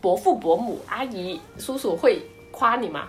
[0.00, 3.08] 伯父、伯母、阿姨、叔叔会夸你吗？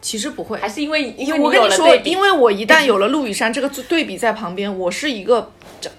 [0.00, 5.52] 其实不会，还是因为因为我跟你说因为我一旦有了陆羽山这个对比在旁边，我是一个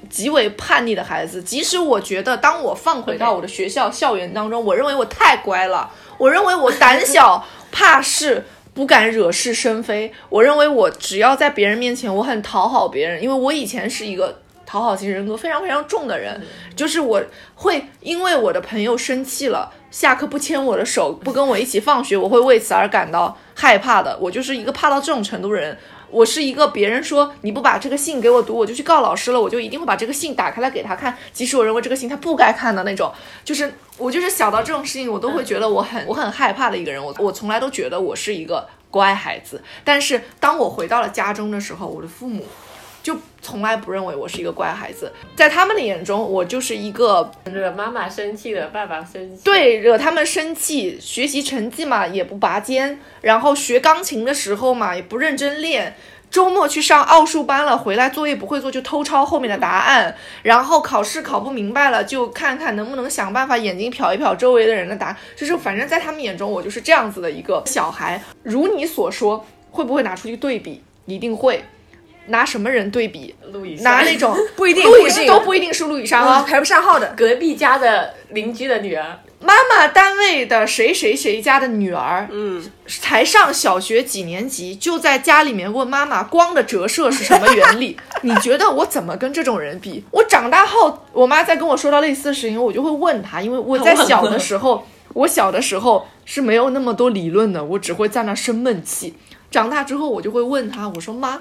[0.09, 1.41] 极为叛逆的孩子。
[1.41, 8.45] 即使我觉得，当我放回到我的学校校园当中，我认为我太乖了，我认为我胆小怕事。
[8.75, 16.41] 不敢惹是生非，我认为我只要在别人面前，我很讨好别人，因为我以前是一个讨好型人格非常非常重的人，
[16.75, 24.17] 就是我会因为我的朋友生气了，下课不牵我的手，不跟我一起放学，我会为此而感到害怕的。
[24.19, 25.77] 我就是一个怕到这种程度的人。
[26.09, 33.13] 我是一个别人说你不把这个信给我读，我就去告老师了，我就一定会把这个信打开来给他看，即使我认为这个信他不该看的那种。
[33.45, 37.03] 就是我就是想到这种事情，我都会觉得我很我很害怕的一个人。
[37.03, 42.43] 我我从来都觉得我是一个乖孩子，但是当我回到了家中的时候，我的父母
[43.03, 55.93] 就从来不认为我是一个乖孩子，在他们的眼中，我就是一个惹妈妈生气的，爸爸生气，，对，惹他们生气，学习成绩嘛也不拔尖，然后学钢琴的时候嘛也不认真练，
[56.31, 68.23] 周末去上奥数班了，回来作业不会做就偷抄后面的答案，然后考试考不明白了就看看能不能想办法眼睛瞟一瞟周围的人的答案，就是反正在他们眼中我就是这样子的一个小孩。
[68.43, 70.81] 如你所说，会不会拿出去对比？
[71.05, 71.61] 一定会。
[72.27, 73.33] 拿什么人对比？
[73.51, 74.83] 路易拿那种 不一定
[75.27, 77.13] 都不一定是陆羽山啊，哦，排不上号的。
[77.15, 87.97] 隔壁家的邻居的女儿，妈妈单位的谁谁谁家的女儿，嗯，才上小学几年级，就在家里面问妈妈光的折射是什么原理？
[88.23, 90.03] 你觉得我怎么跟这种人比？
[90.11, 99.13] 我长大后，我妈在跟我说到类似的事情，我就会问她，因为我在小的时候， 我小的时候是没有那么多理论的，我只会在那生闷气。
[99.51, 101.37] 长大之后，我就会问她，我说妈，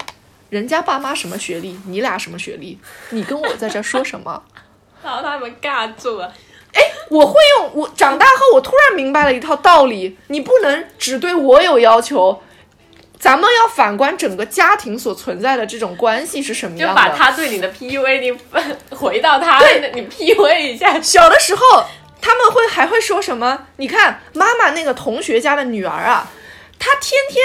[0.53, 1.75] 人家爸妈什么学历？
[1.87, 2.77] 你俩什么学历？
[3.09, 4.43] 你跟我在这说什么？
[5.03, 6.31] 然后他们尬住了。
[6.73, 12.41] 哎我会用我长大后，我突然明白了一套道理：你不能只对我有要求，
[13.19, 17.01] 咱们要反观整个家庭所存在的这种关系是什么就样的。
[17.01, 18.31] 把他对你的 PUA，你
[18.95, 21.01] 回到他，对你 PUA 一下。
[21.01, 21.83] 小的时候，
[22.21, 23.67] 他们会还会说什么？
[23.77, 26.31] 你看妈妈那个同学家的女儿啊，
[26.77, 27.43] 她天天。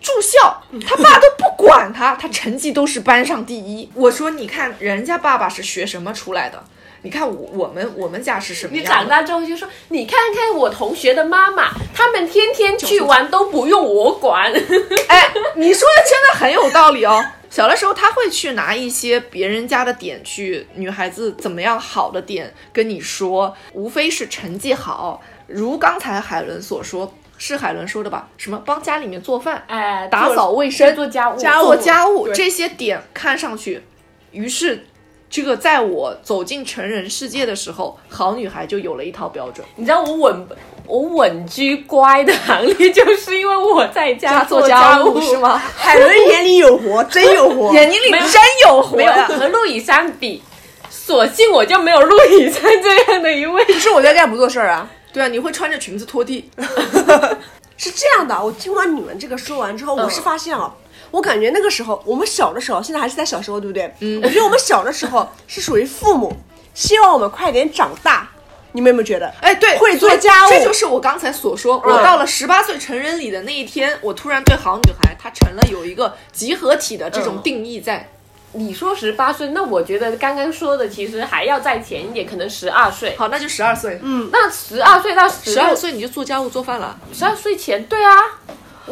[0.00, 3.90] 住校，他爸都不管他， 他成绩都是班上第一。
[3.94, 6.62] 我说，你看人家爸爸是学什么出来的？
[7.02, 8.82] 你看我我们我们家是什么你？
[8.82, 14.52] 长大之后就说，你看看我同学的妈妈，他们天天去玩都不用我管。
[15.08, 17.24] 哎，你说的真的很有道理哦。
[17.48, 25.22] 小的时候，他会去拿一些别人家的点去，女孩子怎么样好的点跟你说，无非是成绩好。
[25.46, 28.28] 如刚才海伦所说，是海伦说的吧？
[28.36, 33.82] 什么帮家里面做饭、哎，打扫卫生、做家务，家务做家务这些点看上去，
[34.30, 34.86] 于是
[35.30, 39.66] 这个在我走进成人世界的时候，好女孩就有了一套标准。
[39.76, 40.46] 你知道我稳
[40.86, 45.38] 我稳居乖的行列，就是因为我在家做家务是？
[45.38, 45.56] 吗？
[45.74, 47.72] 海伦眼里有活，真有活。
[47.74, 49.26] 眼睛里真有活没有呀！
[49.26, 50.42] 和陆以山比，
[50.90, 53.64] 索性我就没有陆以山这样的一位。
[53.64, 54.86] 可是我在家不做事儿啊。
[55.12, 56.50] 对啊，你会穿着裙子拖地，
[57.76, 60.74] 是这样的，我听完你们这个说完之后，我是发现啊，
[61.10, 63.92] 我感觉那个时候，我们小的时候，现在还是在小时候，对不对？
[64.00, 64.20] 嗯。
[64.22, 66.32] 我觉得我们小的时候 是属于父母
[66.74, 68.30] 希望我们快点长大，
[68.72, 69.26] 你们有没有觉得？
[69.40, 78.08] 哎，对，会做家务这就是我刚才所说，我到了十八岁成人礼的那一天，我突然对好女孩她成了有一个集合体的这种定义在。
[78.52, 83.14] 你说十八岁，那我觉得刚刚说的其实还要再前一点，可能十二岁。
[83.16, 86.98] 好，那就十二岁，嗯，那十二岁到十十二岁你就做家务做饭了。
[87.12, 88.12] 十二岁前，对啊，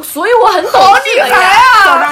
[0.01, 1.59] 所以我很懂好事的女孩呀。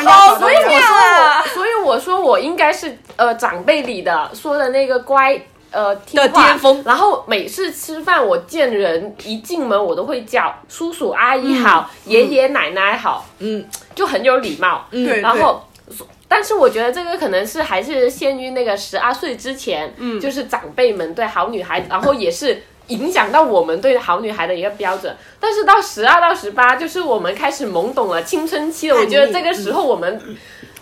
[0.04, 14.84] 好所以我说啊我，所以我说我应该是呃长辈里的说的那个乖呃听的话巅峰然后每次吃饭，我见人一进门我都会叫叔叔阿姨好，爷爷奶奶好，嗯，就很有礼貌。
[14.90, 15.62] 嗯，然后。
[16.28, 25.16] 但是我觉得这个可能是还是限于那个十二岁之前，嗯，就是长辈们对好女孩，然后也是影响到我们对好女孩的一个标准。
[25.38, 28.96] 但是到十二到十八，就是我们开始懵懂了青春期了。
[28.96, 30.20] 我觉得这个时候我们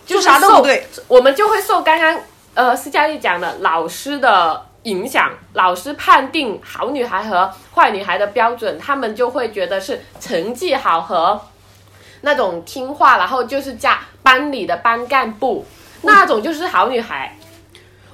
[0.06, 2.20] 就啥都受不对，我们就会受刚刚
[2.54, 11.40] 呃斯嘉丽讲的老师的影响，老师判定好女孩和坏女孩的标准，他们就会觉得是成绩好和
[12.22, 15.64] 那种听话，然后就是加班里的班干部。
[16.02, 17.34] 那种就是好女孩，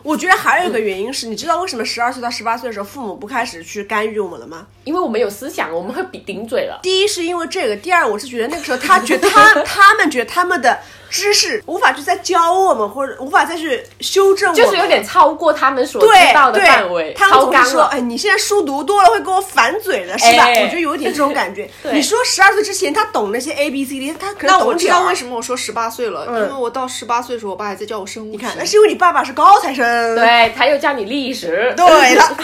[0.05, 4.67] 我觉得还有一个原因是，你知道为什么十二岁到十八岁的时候，父母不开始去干预我们了吗？
[4.85, 6.79] 因为我们有思想，我们会顶顶嘴了。
[6.85, 10.79] 第一是因为这个，第二我是觉得那个时候他觉得他 他们觉得他们的
[11.11, 17.83] 知识无法去再教我们，或者无法再去修正我们，就是有点超过他们所知道的范围，他们总是说。
[17.91, 20.45] 哎，你现在书读多了会跟我反嘴的，是吧？
[20.45, 21.69] 哎我觉得有一点这种感觉。
[21.93, 28.27] 你说十二岁之前他懂那些 A B C D，他可能那我知道为什么我说十八岁了，因为我到十八岁的时候，我爸还在教我生物。
[28.27, 30.15] 你你看，那是因为你爸爸是高材生。
[30.15, 32.37] 对他又教你历史，对了，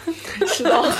[0.48, 0.84] 知道。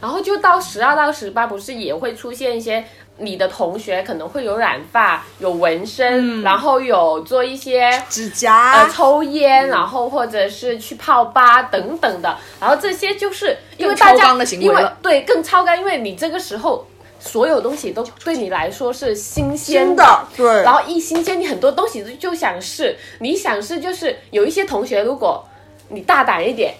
[0.00, 2.82] 然后就到十二到十八，不是也会出现一些
[3.20, 8.72] 你的同学可能会有染发、有纹身，然后有做一些指甲。
[8.72, 16.86] 呃抽烟，然后或者是去泡吧等等的，然后这些就是因为大家因为对更超纲，因为你这个时候
[17.18, 20.62] 所有东西都对你来说是新鲜真的对。
[20.62, 25.46] 然后一新鲜，你很多东西就想试，你想试就是有一些同学，如果
[25.88, 26.74] 你大胆一点。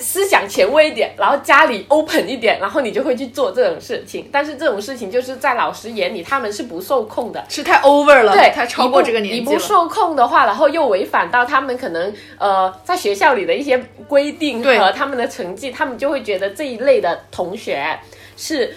[0.00, 4.28] 思想前卫一点，然后家里 open 一点，然后你就会去做这种事情。
[4.32, 7.44] 但是这种事情就是在老师眼里，他们是不受控的。
[7.48, 9.44] 是太 over 了，对，太超过这个年纪了。
[9.44, 17.98] 你不受控的话，然后又违反到他们可能呃在学校里的一些规定和他们的成绩，他们就会觉得这一类的同学
[18.36, 18.74] 是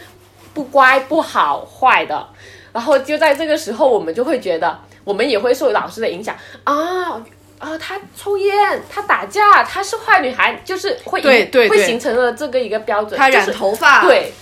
[0.54, 2.28] 不乖、不好、坏的。
[2.74, 7.24] 然后就在这个时候，我们就会觉得，我们也会受老师的影响啊。
[7.64, 13.18] 啊，她抽烟，她打架，她是坏女孩，就是会会对对对形成了这个一个标准。
[13.18, 14.34] 她染就是头发，对，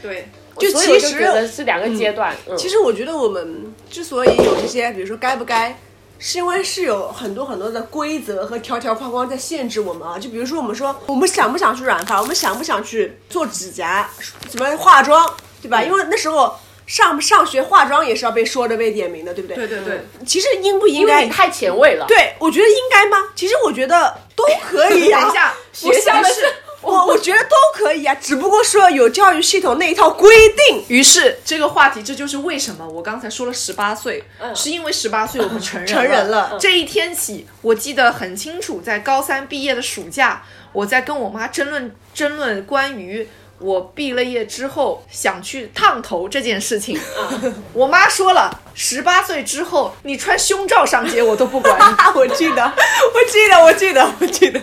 [0.00, 2.32] 对，就所以其实就是两个阶段。
[2.46, 5.76] 嗯，其实我觉得我们之所以有这些，比如说该不该，
[6.20, 10.16] 是因为是有很多很多的规则和条条框框在限制我们啊。
[10.16, 14.08] 就比如说我们说，我们想不想去染发，我们想不想去做指甲，
[14.48, 15.28] 什么化妆，
[15.60, 15.82] 对吧？
[15.82, 19.56] 因为那时候上上学化妆也是要被说的、被点名的，对不对？
[19.56, 20.04] 对对对。
[20.26, 21.30] 其实应不应该因为你？
[21.30, 22.04] 太前卫了。
[22.06, 23.30] 对，我觉得应该吗？
[23.34, 25.20] 其实我觉得都可以啊。
[25.24, 30.84] 等一下，学校的不是我我觉得都可以啊，只不过说有教育系统那一套规定。
[30.88, 40.44] 于是这个话题，这就是为什么我刚才说了十八岁，嗯是因为十八岁我们成人成人了 这一天起，我记得很清楚，在高三毕业的暑假，
[40.74, 43.26] 我在跟我妈争论争论关于。
[43.64, 47.00] 我毕了业之后想去烫头这件事情，
[47.72, 51.78] 我妈说了，十八岁之后你穿胸罩上街我都不管
[52.14, 52.62] 我记得，
[53.14, 54.60] 我记得，我记得，我记得。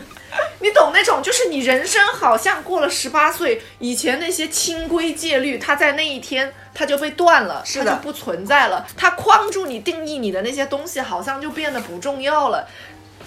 [0.59, 12.65] 你懂那种，就是你人生好像过了十八岁，以前那些清规戒律，它在那一天它就被断了，它就不存在了，它框住你、定义你的那些东西，好像就变得不重要了。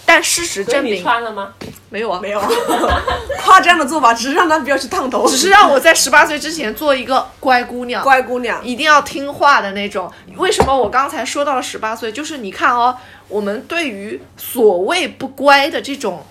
[0.07, 1.55] 但事实证明穿了吗？
[1.91, 2.49] 没有啊，没有啊，
[3.43, 8.65] 夸张的做法只是让他不要去烫头，只是让我在十八岁之前做一个乖姑娘，乖姑娘。
[8.65, 10.11] 一定要听话的那种。
[10.37, 12.11] 为什么我刚才说到了十八岁？
[12.11, 12.97] 就是你看哦，
[13.29, 16.25] 我们对于所谓不乖的这种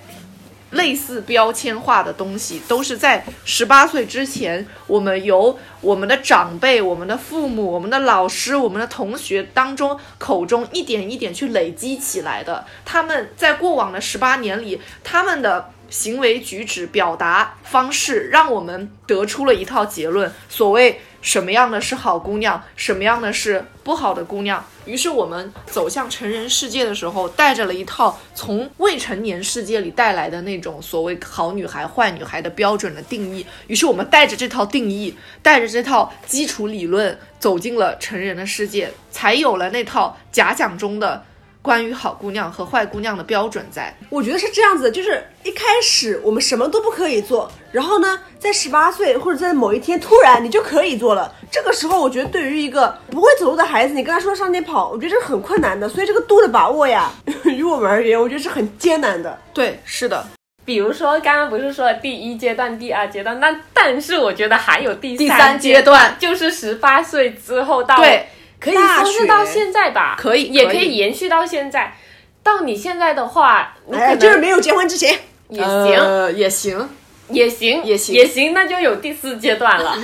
[0.73, 12.65] 类似标签化的东西，都是在十八岁之前，我们由我们的长辈、我们的父母、我们的老师、我们的同学当中口中一点一点去累积起来的。
[12.83, 24.63] 他们在过往的十八年里，他们的行为举止、表达方式，让我们得出了一套结论：所谓什么样的是好姑娘，什么样的是不好的姑娘。
[24.85, 33.45] 于是我们走向成人世界的时候，带着了一套从未成年世界里带来的那种所谓好女孩、坏女孩的标准的定义。
[33.67, 41.23] 于是我们带着这套定义，带着这套基础理论，走进了成人的世界，才有了那套假想中的
[41.63, 43.95] 关于好姑娘和坏姑娘的标准在。
[44.09, 51.33] 我觉得是这样子的，就是一开始我们什么都不可以做，然后呢，在十八岁或者在某一天突然你就可以做了。
[51.49, 55.87] 这个时候，我觉得对于一个不会走路的孩子，你跟他说上街跑，我觉得这是很困难的。
[55.87, 57.09] 所以这个度的把握呀，
[57.45, 59.39] 于我们而言，我觉得是很艰难的。
[59.53, 60.27] 对，是的，
[60.65, 68.27] 比如说刚刚不是说了第一阶段、第二阶段，那但是我觉得还有第第三三阶段就是十八岁之后到对，
[68.63, 71.95] 可以大学说是到现在吧，可以也可可以以延续到现在。
[72.41, 75.17] 到你现在的话，你可哎，能就是没有结婚之前，
[75.49, 76.89] 也行，呃也行，
[77.29, 79.95] 也行，也行也行，那就有第四阶段了。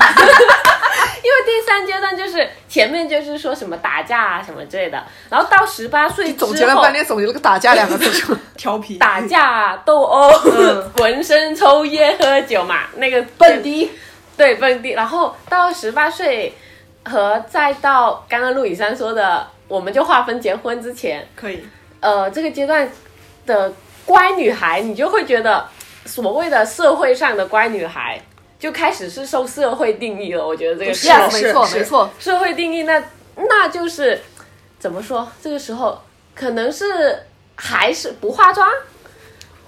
[1.21, 8.37] 因为第三阶段就是前面就是说什么打架啊什么之类的，然后到十八岁之后总结了半天，总结了个打架两个字。
[8.55, 10.31] 调皮打架、 斗殴、
[10.97, 13.91] 纹身、抽烟、喝酒嘛，那个蹦迪，
[14.37, 16.53] 对蹦迪，然后到十八岁
[17.09, 21.63] 和再到刚刚陆以山说的，我们就划分结婚之前，可以。
[21.99, 22.89] 呃，这个阶段
[23.45, 23.73] 的
[24.05, 25.67] 乖女孩，你就会觉得
[26.05, 28.21] 所谓的社会上的乖女孩，
[28.57, 30.45] 就开始是受社会定义了。
[30.45, 33.03] 我觉得这个是是没错没错，社会定义，那
[33.35, 34.21] 那就是
[34.79, 35.27] 怎么说？
[35.41, 36.01] 这个时候
[36.33, 38.65] 可能是还是不化妆，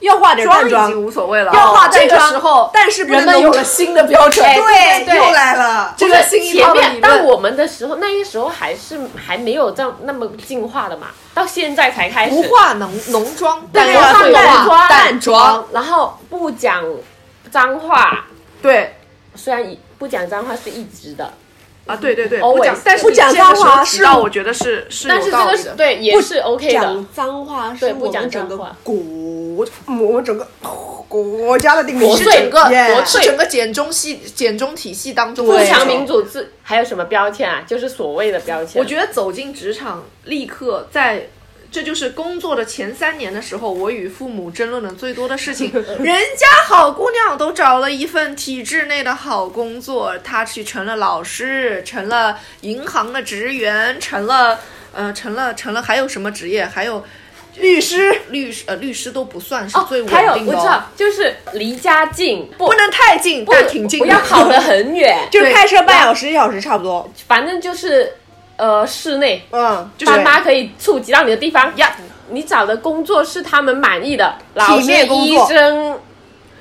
[0.02, 1.52] 要化点淡妆妆已，经无所谓了。
[1.54, 4.45] 要化这个淡妆时候，但是人们有了新的标准。
[4.45, 5.93] 哎对，对又来了。
[5.95, 12.32] 这个新一前面套的理论，到我们的时候，那个时候还是还没有这样那么进化的嘛，到现在才开始。
[12.32, 14.32] 不化浓浓妆，对淡
[14.66, 14.89] 妆。
[14.89, 15.66] 淡妆。
[15.72, 16.84] 然后不讲
[17.52, 18.26] 脏话，
[18.62, 18.95] 对。
[19.34, 19.66] 虽然
[19.97, 21.32] 不讲脏话是一直的，
[21.88, 25.75] 啊，对对对不讲，但是不讲脏话是提到，我觉得是是但是这个是有道理的。
[25.75, 27.07] 对也是 OK 的讲。
[27.13, 28.95] 脏话是我对不讲们整个脏话国，
[29.88, 30.47] 我们整个
[31.07, 37.63] 国家的定义，是国粹整个国是整个简中系简中体系当中的富强民主自还有什么标签啊？
[37.67, 38.79] 就是所谓的标签。
[38.79, 41.27] 我觉得走进职场，立刻在，
[41.72, 45.72] 这就是工作的前三年的时候，我与父母争论的最多的事情。
[46.03, 54.59] 人家好姑娘都找了一份体制内的好工作，她去成了老师，成了银行的职员，成了
[54.93, 56.65] 呃，成了成了还有什么职业？
[56.65, 57.05] 还有
[57.55, 67.09] 律师律师，呃，律师都不算是哦最稳，定的、哦我知道，就是离家近，不不能太近，不但挺近的，不要跑得很远， 就是开车半小时一小时差不多。
[67.28, 68.17] 反正就是
[68.62, 71.95] 呃室内，嗯，就是爸妈可以触及到你的地方呀。
[72.30, 75.47] 你找的工作是他们满意的，老师、医作。
[75.47, 75.99] 生、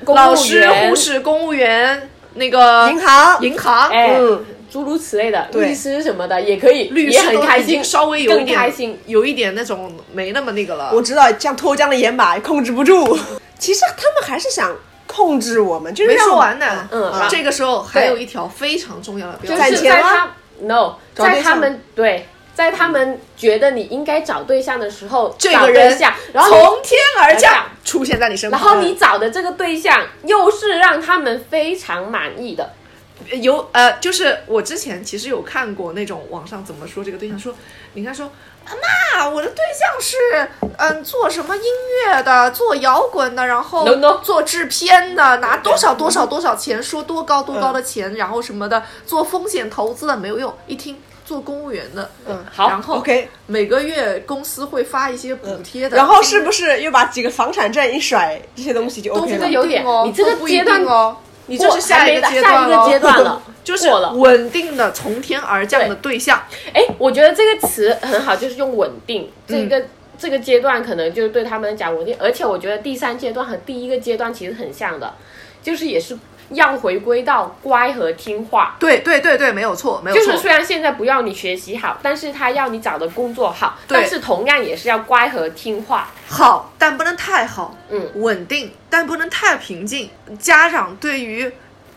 [0.02, 3.42] 公务老师、员护士、公务员，那个银行。
[3.42, 8.98] 银行，哎，嗯诸如此类的，律师什么的也可以，律也师都已经很开心，稍微有一更点开心。
[9.06, 10.90] 有一点那种没那么那个了。
[10.94, 13.18] 我知道，像脱缰的野马控制不住。
[13.58, 14.74] 其实他们还是想
[15.06, 17.28] 控制我们，就是没说完呢，嗯啊。
[17.30, 20.30] 这个时候还有一条非常重要的标准，就是在他
[20.62, 32.72] no，在他们对，在他们觉得你应该找对象的时候，这个人想，然后从天而降出现在你身然，后你找的这个对象又是让他们非常满意的，
[33.40, 37.54] 有呃，就是我之前其实有看过那种网上怎么说这个对象说，
[37.94, 38.30] 你看说。
[38.70, 40.16] 啊妈，我的对象是
[40.76, 41.62] 嗯做什么音
[42.06, 43.86] 乐的，做摇滚的，然后
[44.22, 52.68] 做制片的，拿多少多少多少钱，说多高多高的钱，然后什么的，做风险投资的没有用，一听做公务员的，嗯好。
[52.68, 59.50] 然后 OK，每个月公司会发一些补贴的，然后是不是又把几个房产证一甩，这些东西就都 OK 了这个？
[59.50, 61.16] 有点哦，你这个不一阶段定哦，
[61.50, 63.90] 你就是下一个下阶段咯一个阶段了， 就是。
[64.14, 66.40] 稳定的从天而降的对象，
[66.72, 69.30] 哎，我觉得这个词很好，就是用稳定。
[69.46, 69.82] 这嗯个、
[70.16, 75.12] 这个阶段可能就是对他们讲稳定，而且我觉得第三阶段和第一个阶段其实很像的，
[75.62, 76.16] 就是也是
[76.50, 78.76] 要回归到乖和听话。
[78.78, 80.24] 对对对对，没有错，没有错。
[80.24, 86.08] 就是虽然现在不要你学习好，但是他要你找的工作好，但是同样也是要乖和听话。
[86.28, 90.08] 好，但不能太好，嗯，稳定，但不能太平静。
[90.38, 91.50] 家长对于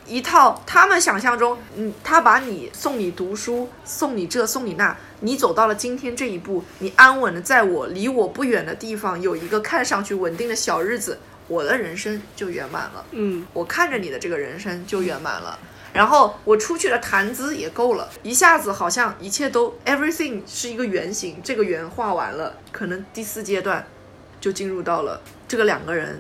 [0.06, 11.18] 一套他们想象中，嗯，他把你送你读书，送你这送你那，你走到了今天这一步，你安稳的在我离我不远的地方有一个看上去稳定的小日子，
[11.48, 13.06] 我的人生就圆满了。
[13.12, 15.58] 嗯，我看着你的这个人生就圆满了。
[15.94, 23.86] 然后我出去的谈资也够了，一下子好像一切都 everything 是一个圆形，这个圆画完了，可能第四阶段
[24.42, 26.20] 就进入到了这个两个人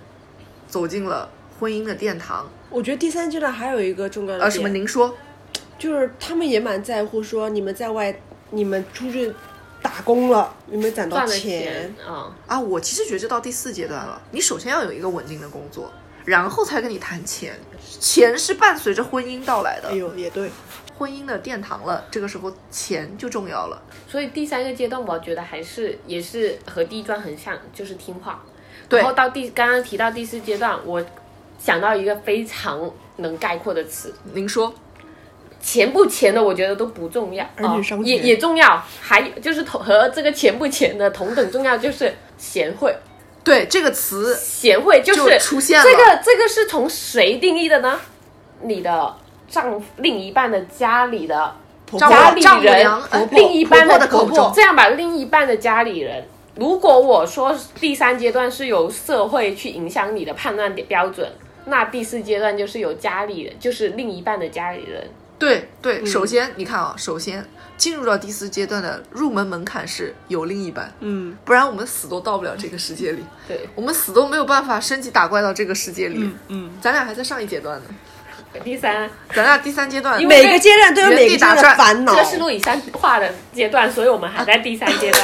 [0.67, 1.28] 走进了
[1.59, 2.47] 婚姻的殿堂。
[2.69, 4.69] 我觉得第三阶段还有一个重要的呃，什么？
[4.69, 5.15] 您说？
[5.80, 8.15] 就是他们也蛮在乎说你们在外，
[8.51, 9.34] 你们出去
[9.93, 11.93] 打工了，有没有攒到钱？
[12.03, 15.91] 啊、啊，我其实觉得就到第四阶段了，你首先要有一个稳定的工作，
[16.25, 17.53] 然后才跟你谈钱，
[17.99, 19.89] 钱是伴随着婚姻到来的。
[19.89, 20.49] 哎，呦，也对，
[20.97, 23.79] 婚姻的殿堂了，这个时候钱就重要了。
[24.07, 28.43] 所以第三个阶段，我觉得还是也是和第一段很像，就是听话。
[28.89, 28.99] 对。
[28.99, 31.05] 然后到第刚刚提到第四阶段，我
[31.59, 34.73] 想到一个非常能概括的词，您说，
[35.64, 42.93] 钱不钱的，我觉得都不重要，儿女双哦也也重要，还有就是同和这个钱不钱的同等重要，就是贤惠。
[43.45, 47.99] 对这个词贤惠就是就出现了这个这个是从谁定义的呢？
[48.61, 49.16] 你的
[49.47, 51.55] 丈夫另一半的家里的
[51.97, 52.88] 丈家里人
[53.32, 56.26] 另一半婆婆的婆这样吧，另一半的家里人。
[56.55, 61.30] 如果我说第三阶段是由社会去影响你的判断标准，
[61.66, 65.09] 那第四阶段就是由家里人，就是另一半的家里人。
[65.43, 66.05] 对对，嗯。
[66.07, 67.45] 首先你看啊，首先
[67.77, 71.35] 进入到第四阶段的入门门槛是有另一半，嗯。
[71.43, 76.29] 不然我们死都到不了这个世界里，对，我们死都没有办法升级打怪到这个世界里。
[76.47, 77.85] 嗯，咱俩还在上一阶段呢，
[78.63, 82.21] 第三，咱俩第三阶段，因为每个阶段都有每个阶段的烦恼这。
[82.21, 85.23] 个是路易山化的阶段，所以我们还在第三阶段。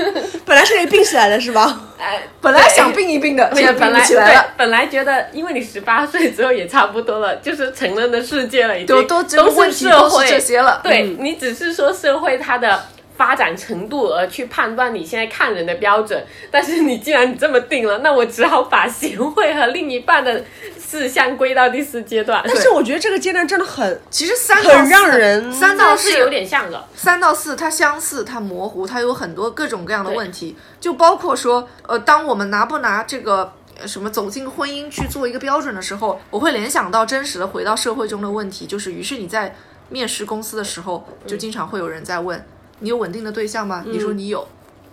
[0.46, 1.80] 本来是可以并起来的，是吧？
[1.98, 20.42] 哎，本来想并一并的，现在并来对起来了。，本来觉得因为你十八岁之后也差不多了，就是成人的世界了，已经都都这个都问题都是是社会这些了对、你只是说社会它的发展程度而去判断你现在看人的标准，但是你既然你这么定了，那我只好把贤惠和另一半的
[20.90, 22.42] 事项归到第四阶段。
[22.44, 33.52] 但是我觉得这个阶段真的很其实三到很四让人三到四有点像的，三到四，它相似，它模糊，它有很多各种各样的问题，就包括说，呃，当我们拿不拿这个。
[33.80, 39.56] 呃什么走进婚姻去做一个标准的时候，我会联想到真实的回到社会中的问题，就是于是你在
[39.88, 42.44] 面试公司的时候，就经常会有人在问、
[42.80, 43.82] 你有稳定的对象吗？
[43.86, 44.46] 你说你有，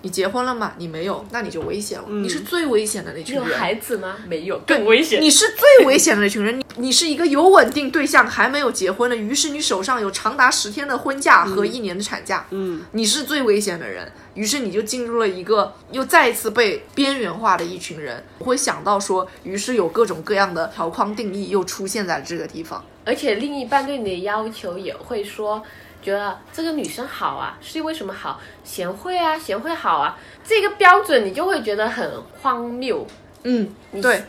[0.08, 0.72] 你结婚了吗？
[0.78, 3.54] 你没有，那你就危险了，你是最危险的那群人有。
[3.54, 4.16] 孩子吗？
[4.26, 5.22] 没有，更危险。
[5.22, 18.24] 你是最危险的那群人，你你是一个有稳定对象还没有结婚的，于是你手上有长达十天的婚假和一年的产假，嗯，你是最危险的人，于是你就进入了一个又再一次被边缘化的一群人。
[18.38, 22.82] 我会想到说，于是有各种各样的条框定义又出现在这个地方。
[23.04, 25.62] 而且另一半对你的要求也会说，
[26.02, 28.40] 觉得这个女生好啊，是因为什么好？
[28.64, 32.10] 贤惠啊，贤惠好啊，这个标准你就会觉得很
[32.42, 33.06] 荒谬。
[33.44, 34.24] 嗯，你对，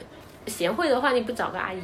[0.46, 1.80] 贤惠的话，你不找个阿姨？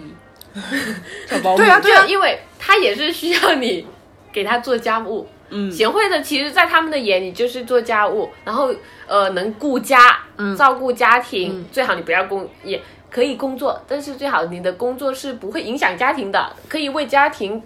[1.28, 1.56] 找保姆。
[1.56, 3.86] 对啊，对啊，因为她也是需要你
[4.32, 5.28] 给她做家务。
[5.50, 8.74] 嗯贤惠的，其实，在他们的眼里就是做家务，然后
[9.06, 10.18] 呃，能顾家，
[10.56, 17.62] 照顾家庭，最好你不要工，也可以工作，但是最好你的工作是不会影响家庭的，可以为家庭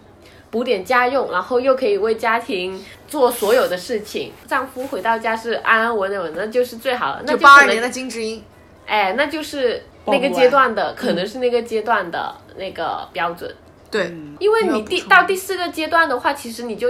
[0.50, 4.32] 补点家用，然后又可以为家庭做所有的事情。
[4.46, 7.22] 丈夫回到家是安安稳稳，那就是最好了。
[7.26, 8.42] 那八二年的金智英，
[8.86, 13.54] 哎，那就是那个阶段的，可能是那个阶段的那个标准。
[13.90, 16.88] 对，因为你第到第四个阶段的话，其实你就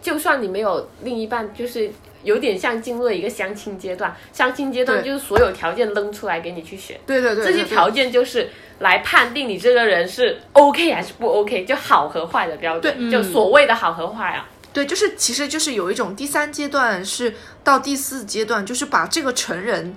[0.00, 1.90] 就算你没有另一半，就是
[2.22, 4.16] 有点像进入了一个相亲阶段。
[4.32, 8.48] 相亲阶段就是所有条件扔出来给你去选，对对对，这些条件就是
[8.80, 14.48] 来判定你这个人是 OK 还是不 OK，就好和坏的标准，对就所谓的好和坏啊。
[14.72, 19.96] 对，就是其实就是有一种第三阶段是到第四阶段，就是把这个成人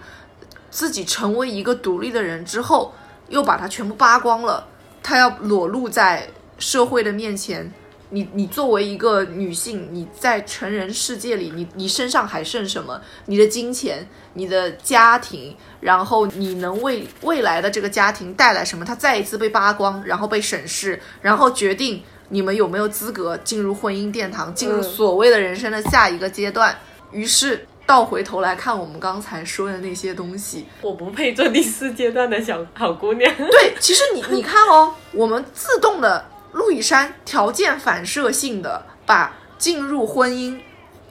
[0.70, 2.94] 自己成为一个独立的人之后，
[3.28, 4.68] 又把他全部扒光了，
[5.04, 7.72] 他要裸露在社会的面前。
[8.12, 13.02] 你你作为一个女性，你在成人世界里，你你身上还剩什么？
[13.26, 18.86] 你的金钱、你的家庭，然后你能为未来的这个家庭带来什么？
[18.86, 26.78] 他再一次被扒光，然后被审视，然后决定你们有没有资格进入婚姻殿堂，进入所谓的人生的下一个阶段。
[27.12, 33.34] 于是倒回头来看我们刚才说的那些东西，我不配做第四阶段的小好姑娘。
[33.36, 40.60] 对，其实你你看哦，我们自动的路易山条件反射性的把进入婚姻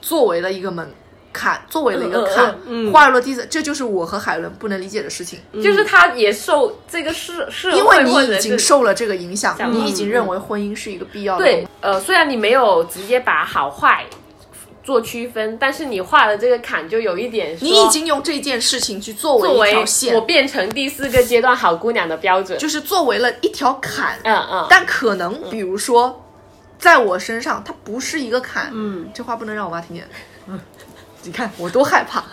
[0.01, 0.93] 作为了一个门
[1.33, 5.39] 槛，作为了一个嗯嗯坎，嗯画入了第三，这就是我和海伦不能理解的事情。
[5.53, 11.45] 就是他也受这个社社因为会或者你已经受了这个影响，嗯你已经认为婚姻是一个必要的。
[11.45, 14.05] 对，呃，虽然你没有直接把好坏
[14.83, 22.57] 做区分，但是你画的这个坎就有一点，你已经用这件事情去作为一条线，我变成第四个阶段好姑娘的标准。
[22.57, 24.19] 就是作为了一条坎。
[24.23, 26.25] 嗯嗯，但可能比如说，
[26.79, 28.71] 在我身上，它不是一个坎。
[28.73, 30.07] 嗯，这话不能让我妈听见。
[30.47, 30.59] 嗯，
[31.23, 32.23] 你看我多害怕。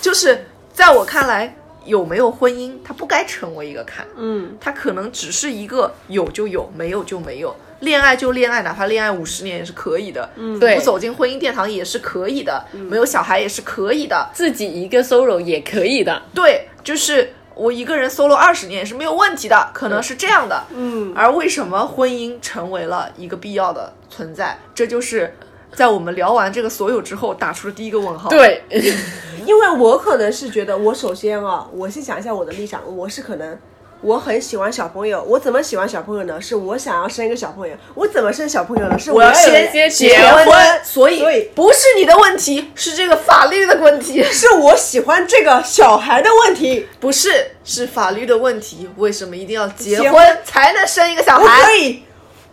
[0.00, 4.06] 就是在我看来，有没有婚姻，它不该成为一个坎。
[4.16, 7.54] 嗯，它可能只是一个有就有，没有就没有。
[7.80, 10.28] 恋爱就恋爱，哪怕恋爱五十年也是可以的。
[10.36, 14.30] 嗯，对不走进婚姻殿堂也是可以的，没有小孩也是可以的。
[14.32, 16.22] 自己一个 solo 也可以的。
[16.34, 20.64] 对，就是我一个人 solo 二十年也是没有问题的，可能是这样的。
[20.74, 24.58] 嗯，而为什么婚姻成为了一个必要的存在？
[24.74, 25.34] 这就是
[25.74, 28.62] 在我们聊完这个所有之后打出的第一个问号。，对，
[29.46, 33.58] 因为我可能是觉得，我首先啊，我先讲一下我的立场，我是可能。
[34.02, 36.40] 我很喜欢小朋友，我怎么喜欢小朋友呢？
[36.40, 37.76] 是我想要生一个小朋友。
[37.94, 38.98] 我怎么生小朋友呢？
[38.98, 46.88] 是我先先结结婚，所以所以不是你的问题，是这个法律的问题， 是我喜欢这个小孩的问题。
[46.98, 48.88] 不是是法律的问题。
[48.96, 51.76] 为什么一定要结婚结婚才能生一个小孩可孩？
[51.76, 52.02] 以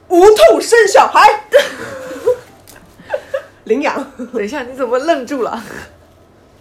[0.10, 1.43] 无痛生小孩，
[3.64, 4.14] 领养。
[4.34, 5.64] 等一下，你怎么愣住了？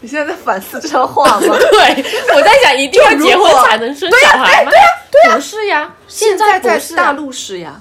[0.00, 1.56] 你现在在反思这段话吗？
[1.58, 4.70] 对，我在想，一定要结婚才能生小孩吗？
[4.70, 7.80] 对呀对呀不是呀，现在在大陆是呀，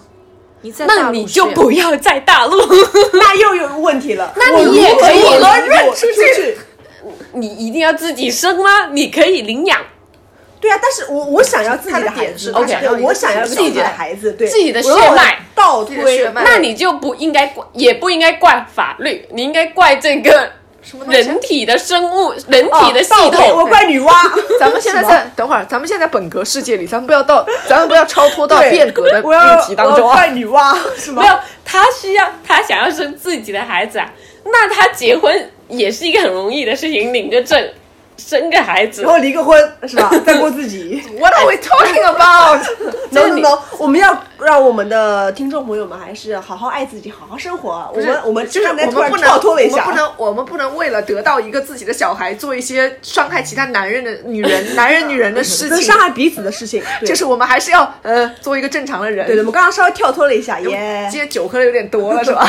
[0.62, 2.58] 你在大那你就不要在大陆，
[3.14, 4.34] 那又有问题了。
[4.38, 6.58] 那你也可以如何轮认出去？
[7.34, 8.88] 你一定要自己生吗？
[8.92, 9.80] 你可以领养。
[10.62, 12.66] 对啊，但是我我想要自己的孩子我
[13.14, 20.50] 想要自己的孩子，对自己的血脉倒推那你就不应该怪，也不应该怪法律，你应该怪这个
[20.90, 23.66] 什么人体的生物、人体的系倒推我。
[23.66, 24.10] 怪女娲。
[24.60, 30.16] 咱们现在在等会儿，咱们现在在本格世界里，咱们不要到， 咱们不要超脱到变革的我要议题当中啊。
[30.16, 31.24] 怪女娲是吗？
[31.24, 34.08] 没有，他需要他想要生自己的孩子啊，
[34.46, 37.60] 那他结婚也是一个很容易的事情，领个证，
[38.18, 39.12] 生个孩子然。
[39.12, 40.12] 后离个婚是吧？
[40.26, 41.02] 再过自己。
[41.20, 47.92] What are we talking about？no no no，我们要让我们的听众朋友们还是好好爱自己，好好生活。
[47.94, 55.98] 我们我们就是我们不能，跳脱了一下，我们不能，我们不能为了得到一个自己的小孩，做一些伤害其他男人的女人、 男人、女人的事情伤。
[56.00, 56.84] 害彼此的事情。
[57.06, 59.26] 就是我们还是要呃，做一个正常的人。
[59.26, 61.20] 对的，我们刚刚稍微跳脱了一下，耶今。
[61.20, 62.48] 天酒喝的有点多了，是吧？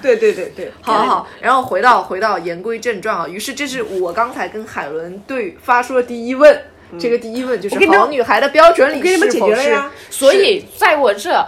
[0.00, 3.26] 对对对对， 好好好，然后回到回到言归正传啊。
[3.26, 6.56] 于是这是我刚才跟海伦对发出的第一问，
[6.98, 9.82] 这个第一问就是好女孩的标准里是否是。
[10.10, 11.46] 所以在我这，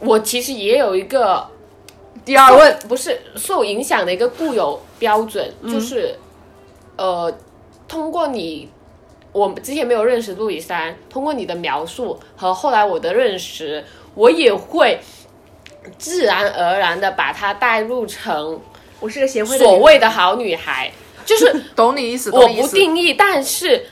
[0.00, 1.46] 我其实也有一个
[2.24, 6.18] 第二问，不是受影响的一个固有标准，就是
[6.96, 7.32] 呃，
[7.86, 8.70] 通过你。
[9.32, 14.98] 我之前没有认识路易珊，通过你的描述和后来我的认识，我也会
[15.98, 18.58] 自然而然的把她带入成
[18.98, 20.90] 我是个贤惠的所谓的好女孩，
[21.26, 22.48] 就是 懂你意思，我。
[22.48, 23.84] 不定义，但是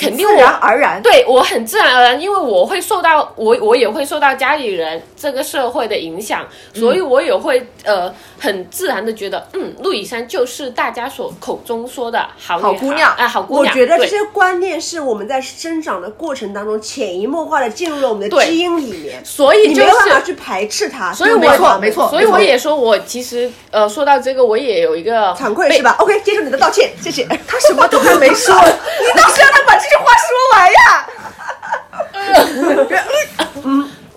[0.00, 13.74] 肯定自然我而然，对我很自然而然，因为我会受到我我也会受到家里人这个社会的影响，所以我也会呃很自然的觉得，嗯，陆以山就是大家所口中说的好好姑娘啊，好姑娘。
[13.74, 20.20] 我觉得这些观念是我们在生长的过程当中潜移默化的进入了我们的基因里面，所以就你没有办法。
[20.20, 21.12] 去排斥它。
[21.14, 27.24] 所以我错没错所以我也说，我其实呃，说到这个，我也有一个惭愧是吧？OK，接受你的道歉，谢谢。
[27.48, 30.80] 他什么都还没说， 你倒是让他把这句话说完呀。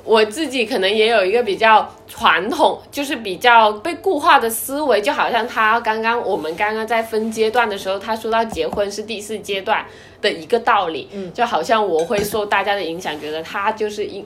[0.04, 9.86] 我自己可能也有一个比较传统，就是比较被固化的思维，就好像他刚刚我们刚刚在分阶段的时候，他说到结婚是第四阶段
[10.22, 14.26] 的一个道理，嗯，就好像我会受大家的影响，觉得她就是一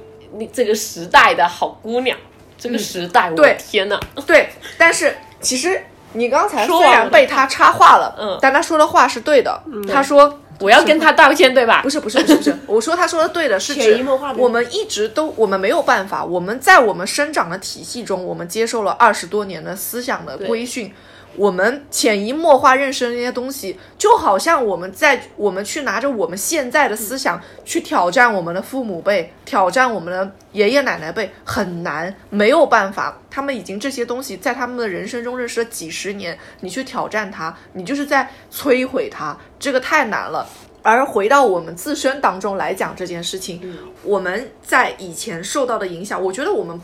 [0.51, 2.17] 这个时代的好姑娘，
[2.57, 3.57] 这个时代，我的对。
[3.59, 5.79] 天呐，对，但是其实
[6.13, 8.37] 你刚才虽然被他插话了，嗯。
[8.41, 9.61] 但他说的话是对的。
[9.87, 11.81] 他说我要跟他道歉，对吧？
[11.81, 20.93] 不是不是不是不是，我说他说的对的是指潜移默化我们一直都我们没有办法，我们在我们生长的体系中，我们接受了二十多年的思想的规训。
[21.37, 33.19] 我们潜移默化认识的那些东西，就好像我们在我们去拿着我们现在的思想去挑战我们的父母辈，挑战我们的爷爷奶奶辈，很难，没有办法。
[33.29, 40.47] 他们已经这些东西在他们的人生中认识了几十年，你去挑战它，你就是在摧毁它，这个太难了。
[40.81, 43.61] 而回到我们自身当中来讲这件事情，
[44.03, 46.79] 我们在以前受到的影响，我觉得我们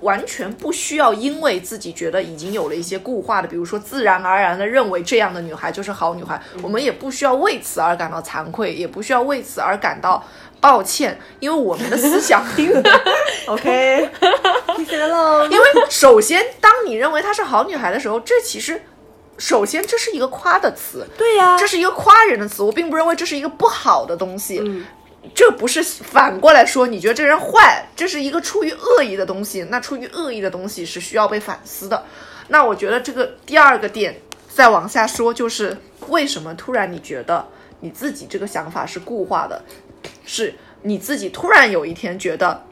[0.00, 10.24] 完全不需要因为自己觉得已经有了一些固化的，比如说自然而然的认为这样的女孩就是好女孩，我们也不需要为此而感到惭愧，也不需要为此而感到
[10.60, 12.44] 抱歉，因为我们的思想。
[15.08, 15.50] Love。
[15.50, 18.82] 因为首先，当你认为她是好女孩的时候，这其实
[19.38, 24.60] 首先这是一个夸的词，对呀、这是一个夸人的词，我并不认为这是一个不好的东西。
[25.34, 29.66] 这不是反过来说，你觉得这人坏，这是一个出于恶意的东西。
[29.70, 32.04] 那出于恶意的东西是需要被反思的。
[32.48, 35.76] 那我觉得这个第二个点再往下说，就是
[36.08, 37.46] 为什么突然你觉得
[37.80, 39.62] 你自己这个想法是固化的，
[40.24, 42.64] 是你自己突然有一天觉得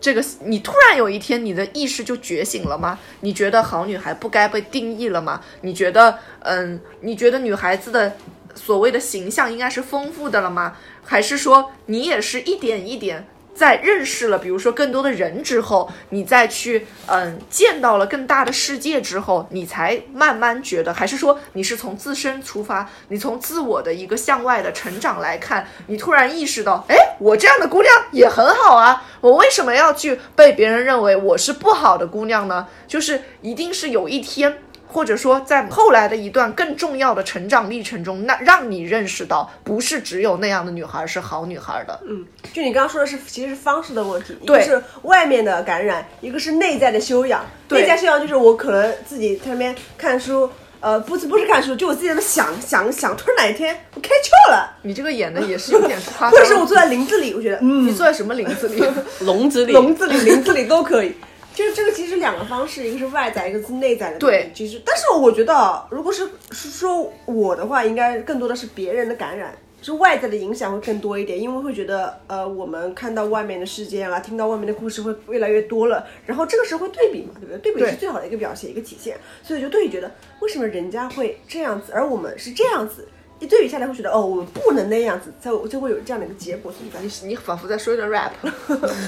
[0.00, 2.98] 这个，你突然有一天你的意识就觉醒了吗？
[3.20, 5.40] 你觉得好女孩不该被定义了吗？
[5.62, 8.16] 你觉得，嗯，你觉得女孩子的
[8.56, 10.76] 所谓的形象应该是丰富的了吗？
[11.04, 32.66] 还是说你也是一点一点在认识了，比如说更多的人之后，你再去嗯见到了更大的世界之后，你才慢慢觉得，还是说你是从自身出发，你从自我的一个向外的成长来看，你突然意识到，哎，我这样的姑娘也很好啊，我为什么要去被别人认为我是不好的姑娘呢？
[32.86, 34.58] 就是一定是有一天。
[34.96, 42.00] 或者说，在后来的一段更重要的成长历程中，那让你认识到，不是只有那样的女孩是好女孩的。
[42.08, 42.24] 嗯，
[42.54, 47.44] 就你刚刚说的是，其实是方式的问题，一个是外面的感染，一个是内在的修养。
[47.68, 56.30] 内在修养就是我可能自己在那边看书，呃，不是不是看书，就我自己在那想想想，突然哪一天我开窍了，你这个演的也是有点 夸张。
[56.30, 58.82] 或者是我坐在林子里，我觉得嗯你，坐在什么林 子里？
[59.20, 61.14] 笼子里，笼子里、林子里都可以。
[61.56, 64.18] 就是这个其实两个方式，一个是外在，一个是内在的。
[64.18, 77.72] 对其实，但是我觉得，如果是是说我的话，应该更多的是别人的感染，是外在的影响会更多一点，因为会觉得，呃，我们看到外面的世界啊，听到外面的故事会越来越多了，然后这个时候会对比嘛，对不对？
[77.72, 83.08] 对比是最好的一个表现，一个体现，所以就对比觉得，为什么人家会这样子，而我们是这样子？
[83.38, 87.26] 一对比下来，会觉得哦，我们不能那样子，才会就会有这样的一个结果存在。
[87.26, 88.32] 你仿佛在说一段 rap，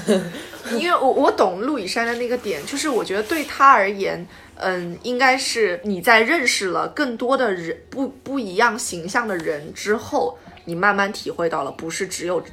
[0.77, 4.23] 因为我我懂陆以山的那个点，就是我觉得对他而言，
[4.55, 12.43] 嗯，应该是你在认识了更多的人不不一样形象的人之后，你慢慢体会到了，不是只有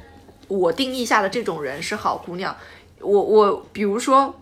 [0.47, 2.55] 我定义下的这种人是好姑娘。
[3.01, 4.33] 我我比如说。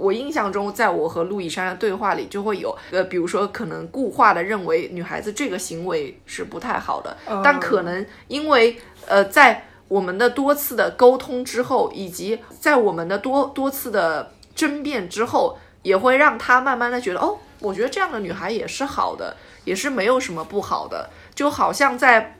[0.00, 19.36] 我印象中，在我和陆以山的对话里，就会有呃，比如说可能固化的认为女孩子这个行为是不太好的，但可能因为呃，在我们的多次的沟通之后，以及在我们的多多次的争辩之后，也会让他慢慢的觉得，哦，我觉得这样的女孩也是好的，
[19.66, 22.38] 也是没有什么不好的，就好像在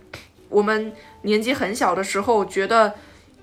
[0.48, 0.92] 我们
[1.22, 2.94] 年纪很小的时候，觉得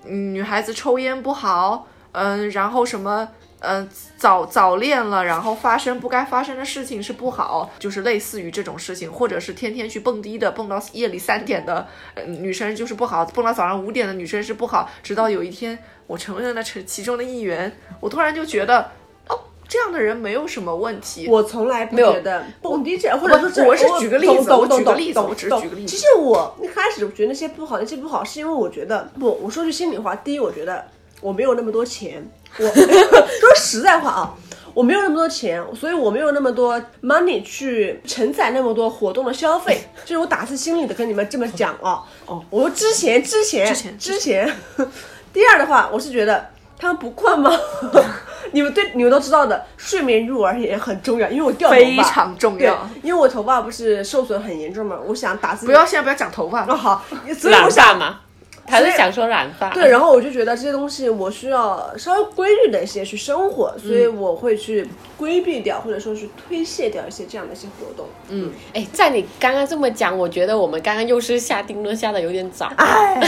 [0.04, 3.28] 嗯，女孩子抽烟不好，嗯、然后什么。
[3.60, 14.88] 嗯，早早恋了，然后发生不该发生的事情是不好，就是类似于这种事情，或者是天天去蹦迪的，蹦到夜里三点的、呃、女生就是不好，蹦到早上五点的女生是不好。
[15.02, 18.80] 直到有一天我成为了那其其中的一员，我突然就觉得，
[19.28, 19.36] 哦，
[19.66, 21.26] 这样的人没有什么问题。
[21.28, 30.84] 我从来不有觉得蹦迪这，或者说这我是举个例子我举个例子我只是举个例子其实我一开始觉得那些不好，那些不好，是因为我觉得不，我说句心里话，第一，我觉得
[31.20, 32.24] 我没有那么多钱，
[32.58, 32.64] 我
[33.40, 34.34] 说实在话啊。
[34.74, 42.04] 我没有那么多钱，所以我没有那么多 money 去承载那么多活动的消费，这是我打自心里的跟你们这么讲啊。
[42.26, 44.54] 哦，我说之前之前之前之前，
[45.32, 47.50] 第二的话，我是觉得他们不困吗？
[48.52, 57.04] 你们对你们都知道的，睡眠入耳也很重要，因为我掉头发非常重要因为我头发不是受损很严重嘛，我想打自己不要现在不要讲头发，哦好，
[57.36, 58.20] 所以我染想发嘛，
[58.68, 59.70] 他是想说染发。
[59.70, 68.06] 对，然后我就觉得这些东西我需要稍微规律的一些去生活，所以我会去规避掉，或者说是推卸掉一些这样的一些活动。
[68.28, 72.70] 嗯，哎，在你刚刚这么讲，我觉得我们刚刚又是下定论下的有点早。
[72.76, 73.20] 哎，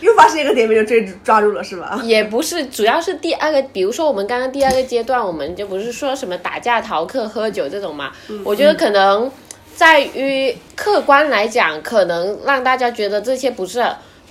[0.00, 2.00] 又发现一个点没有追抓住了是吧？
[2.04, 8.12] 也不是，主要是第二个，比如说我们刚刚第二个阶段，我们就不是说什么打架、逃课、喝酒这种嘛。
[8.44, 9.30] 我觉得可能
[9.74, 13.84] 在于客观来讲，可能让大家觉得这些不是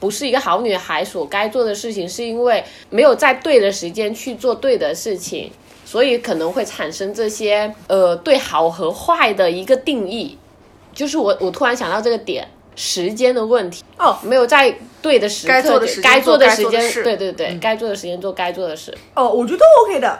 [0.06, 5.52] 不是一个好女孩所该做的事情，是因为没有在对的时间去做对的事情，
[5.84, 10.38] 所以可能会产生这些呃对好和坏的一个定义。
[10.94, 13.84] 就是我我突然想到这个点，时间的问题。
[13.98, 18.96] 哦没有在对的时刻，该做的时间该做的时间，做的事对对对，该做的时间做该做的事。
[19.16, 20.20] 哦，我觉得 OK 的。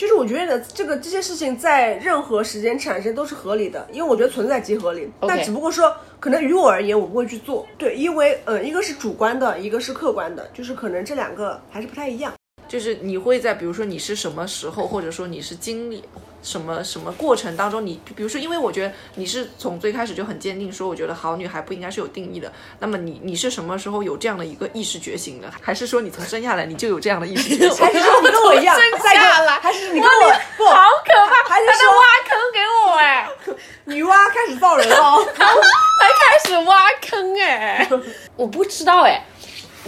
[0.00, 5.06] 就是我觉得这个这些事情在任何时间产生都是合理的，因为我觉得存在即合理。
[5.28, 7.66] 但只不过说，可能于我而言，我不会去做。
[7.76, 12.32] 对，因为呃，一个是主观的，一个是客观的，就是可能这两个还是不太一样。
[12.70, 16.04] 就是你会在比如说你是什么时候，或者说你是经历
[16.40, 22.50] 什么什么过程当中，你比如说，因为我觉得你是从最开始就很坚定说，我觉得好女孩不应该是有定义的。
[22.78, 25.52] 那么你你是什么时候有这样的一个意识觉醒的？
[25.60, 27.78] 还是说你从生下来你就有这样的意识觉醒？
[27.84, 31.50] 还是说你跟我一样， 生下来还是你跟我不好可怕！
[31.50, 33.28] 还是挖坑给我哎，
[33.84, 35.24] 女娲开始造人了哦？
[35.34, 37.90] 才开始挖坑哎，
[38.36, 39.26] 我不知道哎，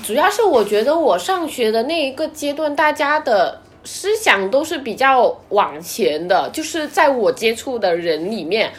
[0.02, 8.72] 主要是我觉得我上学的那一个阶段，大家的思想都是比较往前的，就是在我接触的人里面，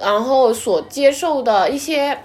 [0.00, 2.18] 然后所接受的一些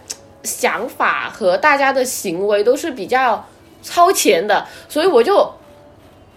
[0.44, 3.46] 想法和大家的行为都是比较
[3.82, 5.52] 超前的，所以我就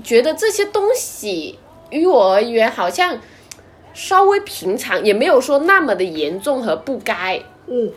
[0.02, 1.58] 觉得这些东西
[1.90, 3.18] 于我而言好像
[3.94, 7.40] 稍微平常，也没有说那么的严重和不该。
[7.66, 7.92] 嗯，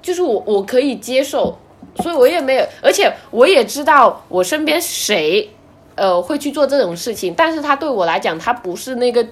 [0.00, 1.56] 就是我我可以接受，
[1.96, 5.50] 所以我也没有，而且我也知道我身边谁
[5.94, 9.26] 呃会去做这种事情，但是他对我来讲，他不是那个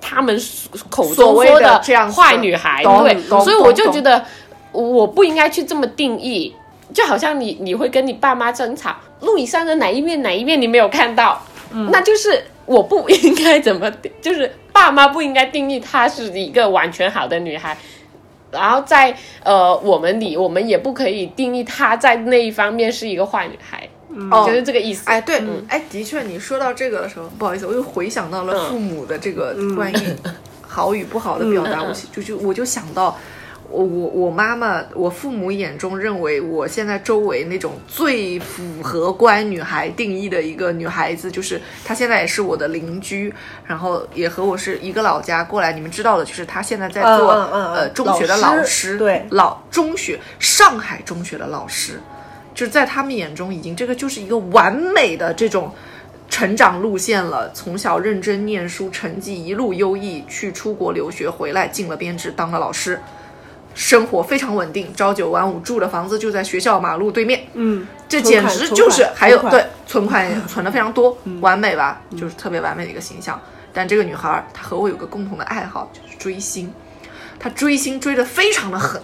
[0.00, 0.40] 他们
[0.88, 4.24] 口中说的这样坏女孩，对，所以我就觉得
[4.72, 6.54] 我不应该去这么定义。
[6.94, 11.38] 就好像你你会跟你爸妈争吵，路易莎的哪一面哪一面你没有看到，
[11.90, 13.92] 那就是我不应该怎么，
[14.22, 17.76] 就是爸妈不应该定义她是一个完全好的女孩，
[18.50, 23.88] 然后在呃我们里，我们也不可以定义她在那一方面是一个坏女孩，
[24.30, 25.02] 哦就是这个意思。
[25.10, 29.96] 哎，对，哎，的确，你说到这个的时候，不好意思，我又回想到了父母的这个关于
[30.62, 33.16] 好与不好的表达，我就就我就想到。
[33.70, 43.32] 我我我妈妈，我父母眼中认为我现在周围那种最符合乖女孩定义的一个女孩子，就是她现在也是我的邻居，
[43.66, 45.72] 然后也和我是一个老家过来。
[45.72, 52.00] 你们知道的，就是她现在在做、呃中学的老师老师，对老中学上海中学的老师，
[52.54, 55.70] 就是在他们眼中，已经这个就是一个完美的这种
[56.30, 57.50] 成长路线了。
[57.52, 62.98] 从小认真念书，成绩一路优异，去出国留学，回来进了编制，当了老师，
[63.78, 67.46] 生活非常稳定，朝九晚五，住的房子就在学校马路对面。
[67.52, 72.00] 嗯，这简直就是还有对存款也存的非常多，完美吧？
[72.16, 73.40] 就是特别完美的一个形象。
[73.72, 76.72] 但这个女孩儿她和我有个共同的爱好，就是追星。
[77.38, 79.00] 她追星追得非常的狠，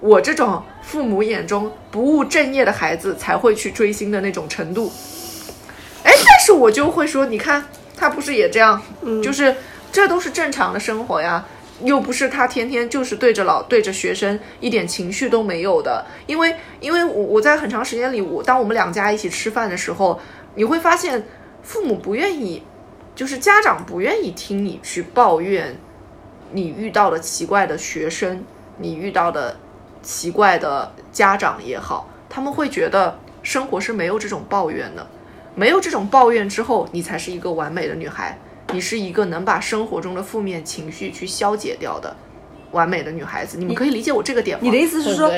[0.00, 4.92] 我这种父母眼中不务正业的孩子才会去追星的那种程度。
[6.02, 7.64] 哎，但是我就会说，你看
[7.96, 8.82] 她不是也这样，
[9.22, 9.54] 就是
[9.92, 11.44] 这都是正常的生活呀。
[11.82, 20.18] 又不是他天天就是对着老对着学生一点情绪都没有的，因为因为我我在很长时间里，我当我们两家一起吃饭的时候，
[20.54, 21.26] 你会发现
[21.62, 22.62] 父母不愿意，
[23.14, 25.76] 就是家长不愿意听你去抱怨
[26.52, 28.42] 你遇到的奇怪的学生，
[28.78, 29.56] 你遇到的
[30.02, 35.06] 奇怪的家长也好，他们会觉得生活是没有这种抱怨的，
[35.54, 38.38] 没有这种抱怨之后，你才是一个完美的女孩。
[38.72, 42.14] 你是一个能把生活中的负面情绪去消解掉的
[42.72, 44.60] 完美的女孩子，你们可以理解我这个点吗？
[44.62, 45.30] 你的意思是说，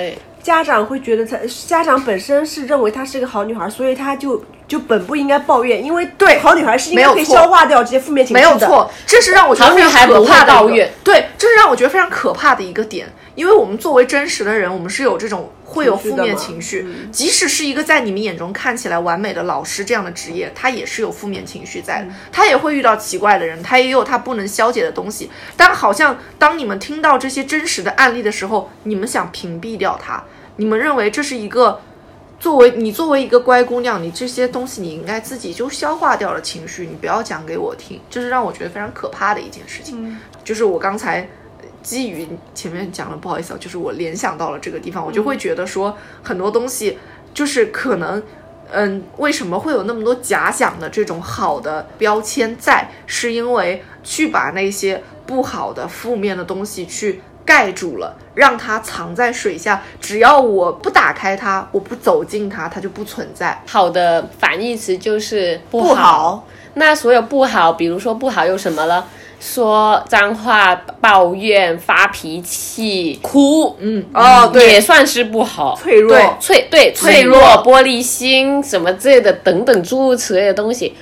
[0.43, 8.49] 家长会觉得她，家长本身是认为她是个好女孩，所以她就就本不应该抱怨，因为对好女孩是应该可以消化掉这些负面情绪的。
[8.49, 13.07] 没有错，这是让我觉得非常好女孩不会可怕的一个抱怨对，这是让我觉得非常可怕的一个点，
[13.39, 17.13] 因为我们作为真实的人，我们是有这种会有负面情绪，嗯。
[17.13, 30.25] 即使是一个在你们眼中看起来完美的老师这样的职业，他也是有负面情绪在的，他也会遇到奇怪的人，他也有他不能消解的东西，但好像当你们听到这些真实的案例的时候，你们想屏蔽掉它，
[30.57, 31.81] 你们认为这是一个。
[32.41, 40.17] 作为你作为一个乖姑娘，你这些东西你应该自己就消化掉了情绪，你不要讲给我听，这是让我觉得非常可怕的一件事情。
[40.45, 41.29] 就是我刚才呃
[41.89, 46.99] 基于前面讲了，不好意思啊，就是我联想到了这个地方，我就会觉得说很多东西
[47.33, 48.23] 就是可能。
[48.71, 52.87] 嗯，为什么会有那么多假想的这种好的标签在？
[53.07, 59.83] 是因为去把那些不好的、负面的东西去盖住了，让它藏在水下。
[60.03, 63.59] 只要我不打开它，我不走进它，它就不存在。
[63.67, 69.07] 好的反义词就是不不好那所有不好，比如说不好有什么了？
[69.41, 75.79] 说脏话、抱怨、发脾气、哭，嗯，哦，对也，算是不好。
[75.81, 80.93] 脆弱，对脆对脆弱玻璃心什么之类的等等诸如此类的东西，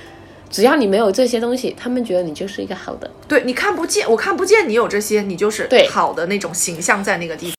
[0.51, 3.09] 只要你没有这些东西，他们觉得你就是一个好的。
[3.27, 7.56] 对你看不见，我看不见你有这些，你就是对好的那种形象在那个地方。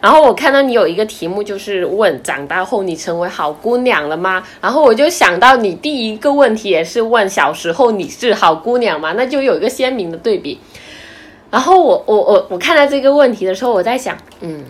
[0.00, 4.42] 然后我看到你有一个题目，就是问长大后你成为好姑娘了吗？
[4.60, 9.14] 然后我就想到你第一个问题也是问小时候你是好姑娘吗？
[9.16, 10.60] 那就有一个鲜明的对比。
[11.50, 14.64] 然后我我我我看到这个问题的时候，我在想，嗯，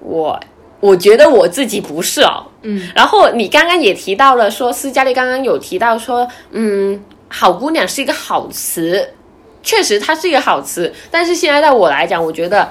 [0.00, 0.38] 我
[0.78, 9.14] 我觉得我自己不是哦，嗯，然后你刚刚也提到了说，斯嘉丽刚刚有提到说，嗯，好姑娘是一个好词，
[9.62, 12.68] 确实它是一个好词，但是现在在我来讲，我觉得，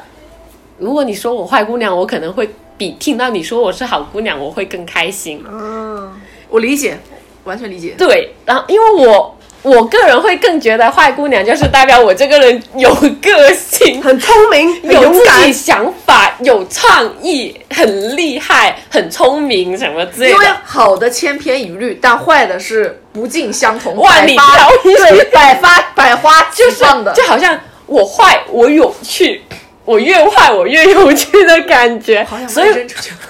[0.79, 5.43] 如果你说我坏姑娘，我可能会比听到你说我是好姑娘，我会更开心。
[5.51, 6.11] 嗯，
[6.49, 6.97] 我理解，
[7.43, 7.95] 完全理解。
[7.97, 12.89] 对，然后因为我我个人会更觉得坏姑娘就是代表我这个人有
[13.21, 20.57] 个性，很聪明，有自己，想法，有创意，很厉害，很聪明什么之类因为的。
[20.63, 26.85] 好的千篇一律，但坏的是不尽相同，万里百发挑一对，百发百花齐就是。
[27.13, 29.41] 就好像我坏我有趣，
[29.89, 32.25] 我越坏我越有趣的感觉。
[32.47, 32.69] 所以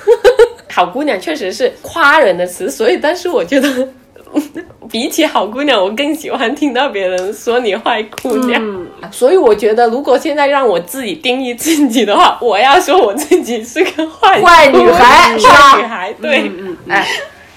[0.69, 3.87] 好姑娘确实是夸人的词，所以但是我觉得。
[4.91, 8.61] 比起好姑娘，我更喜欢听到别人说你坏姑娘。
[8.63, 17.07] 嗯所以我觉得，如果现在让我自己定义自己的话，我要说我自己是个坏坏女孩是吧坏女孩，对，嗯嗯，哎，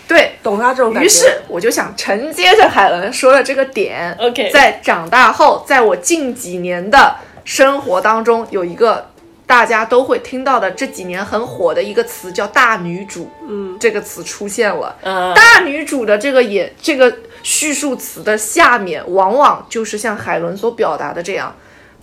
[0.08, 0.32] 对。
[0.42, 1.06] 懂他这种感觉。
[1.06, 7.14] 于是我就想承接着海伦说的这个点 OK 在长大后，在我近几年的
[7.44, 9.10] 生活当中，有一个
[9.46, 13.30] 大家都会听到的这几年很火的一个词叫“大女主”。
[13.48, 14.96] 嗯，这个词出现了。
[15.02, 17.12] 嗯大女主的这个也这个
[17.42, 21.54] 叙述词的下面，往往就是像海伦所表达的这样，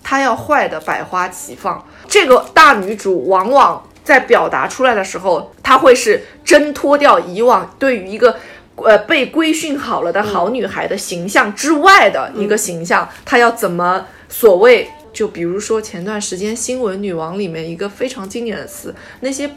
[0.02, 1.84] 她要坏的百花齐放。
[2.08, 8.36] 这个大女主往往在表达出来的时候，她会是挣脱掉以往对于一个。
[8.82, 14.90] 呃，被规训好了的好女孩的形象之外的一个形象，她要怎么所谓？
[15.12, 19.50] 就比如说前段时间《新闻女王》里面一个非常经典的词，那些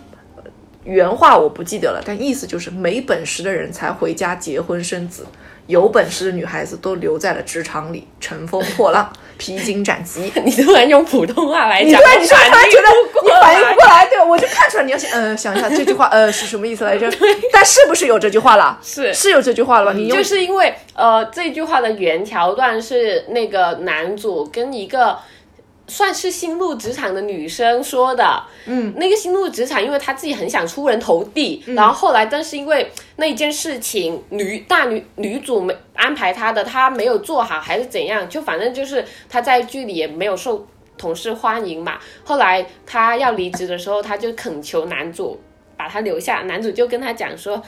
[0.84, 5.26] 原话我不记得了，但意思就是没本事的人才回家结婚生子，
[5.68, 10.32] 有本事的女孩子都留在了职场里乘风破浪、披荆斩棘。
[10.44, 12.16] 你突然用普通话来讲，你突然
[12.70, 12.84] 觉得
[13.24, 14.08] 你反应不过来？
[14.10, 17.10] 对，我就看出来你要想，呃，想一下这句话，呃，是什么意思来着？
[17.54, 18.78] 但是不是有这句话了？
[18.84, 19.94] 是是有这句话了吧？
[19.94, 25.18] 你就是因为呃这句话的原桥段是那个男主跟一个
[25.88, 40.66] 算是新入职场的女生说的，嗯，那个新入职场，因为她自己很想出人头地，然后后来但是因为那件事情，女大女女主没安排她的，她没有做好还是怎样，就反正就是她在剧里也没有受
[40.98, 42.00] 同事欢迎嘛。
[42.24, 45.40] 后来她要离职的时候，她就恳求男主
[45.76, 47.62] 把她留下，男主就跟她讲说。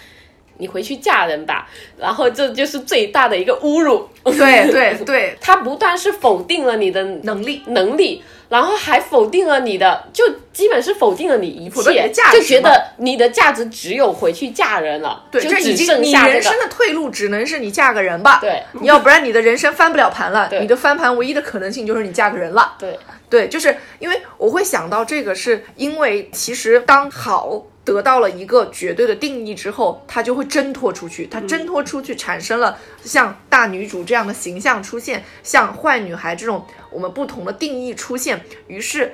[0.58, 4.08] 你回去嫁人吧，然后这就是最大的一个侮辱。
[4.24, 16.34] 对对对 他不但是否定了你的能力，能力，然后还否定了你的，就基本是否定了你一切就觉得你的价值只有回去嫁人了，对，就只这已经你剩下这个。
[16.34, 20.50] 人生的退路只能是你嫁个人吧，对，要不然你的人生翻不了盘了。
[20.60, 22.74] 你的翻盘唯一的可能性就是你嫁个人了。
[22.80, 22.98] 对，
[23.30, 38.44] 对，就是因为我会想到这个，是因为其实当好得到了一个绝对的定义之后，它就会挣脱出去，它挣脱出去产生了像大女主这样的形象出现，像坏女孩这种我们不同的定义出现。
[38.68, 39.14] 于是，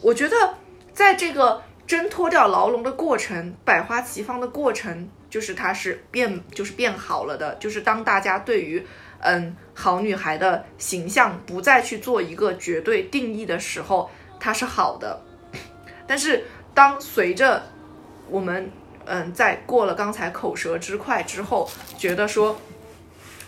[0.00, 0.54] 我觉得
[0.94, 7.56] 在这个挣脱掉牢笼的过程，百花齐放的过程，就是它是变，就是变好了的。
[7.56, 8.86] 就是当大家对于
[9.18, 14.08] 嗯好女孩的形象不再去做一个绝对定义的时候，
[14.38, 15.20] 它是好的。
[16.06, 17.62] 但是当随着
[18.32, 18.70] 我们
[19.04, 22.58] 嗯在过了刚才口舌之快之后，觉得说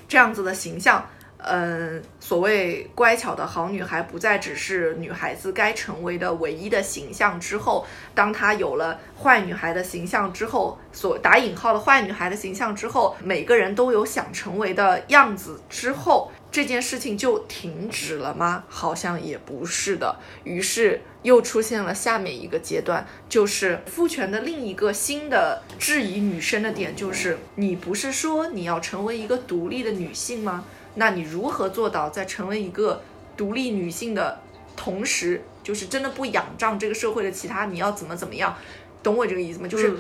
[0.07, 1.05] 这样子的形象。
[1.47, 18.63] 嗯，所谓乖巧的好女孩不再只是女孩子该成为的唯一的形象之后，当她有了坏女孩的形象之后，所打引号的坏女孩的形象之后，每个人都有想成为的样子之后，这件事情就停止了吗？
[18.69, 20.21] 好像也不是的。
[20.45, 30.65] 于是又出现了下面一个阶段，就是父权的另一个新的质疑女生的点，就是你不是说你要成为一个独立的女性吗？
[30.95, 33.03] 那你如何做到在成为一个
[33.37, 34.41] 独立女性的
[34.77, 38.57] 同时，就是真的不仰仗这个社会的其他，你要怎么怎么样？
[39.03, 39.67] 懂我这个意思吗？
[39.67, 39.99] 就是嗯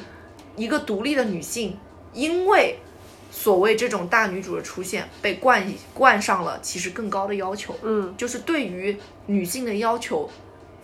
[0.54, 1.76] 一个独立的女性，
[2.12, 2.78] 因为
[3.36, 7.74] 所谓这种大女主的出现，被冠冠上了其实更高的要求。
[7.82, 10.30] 嗯就是对于女性的要求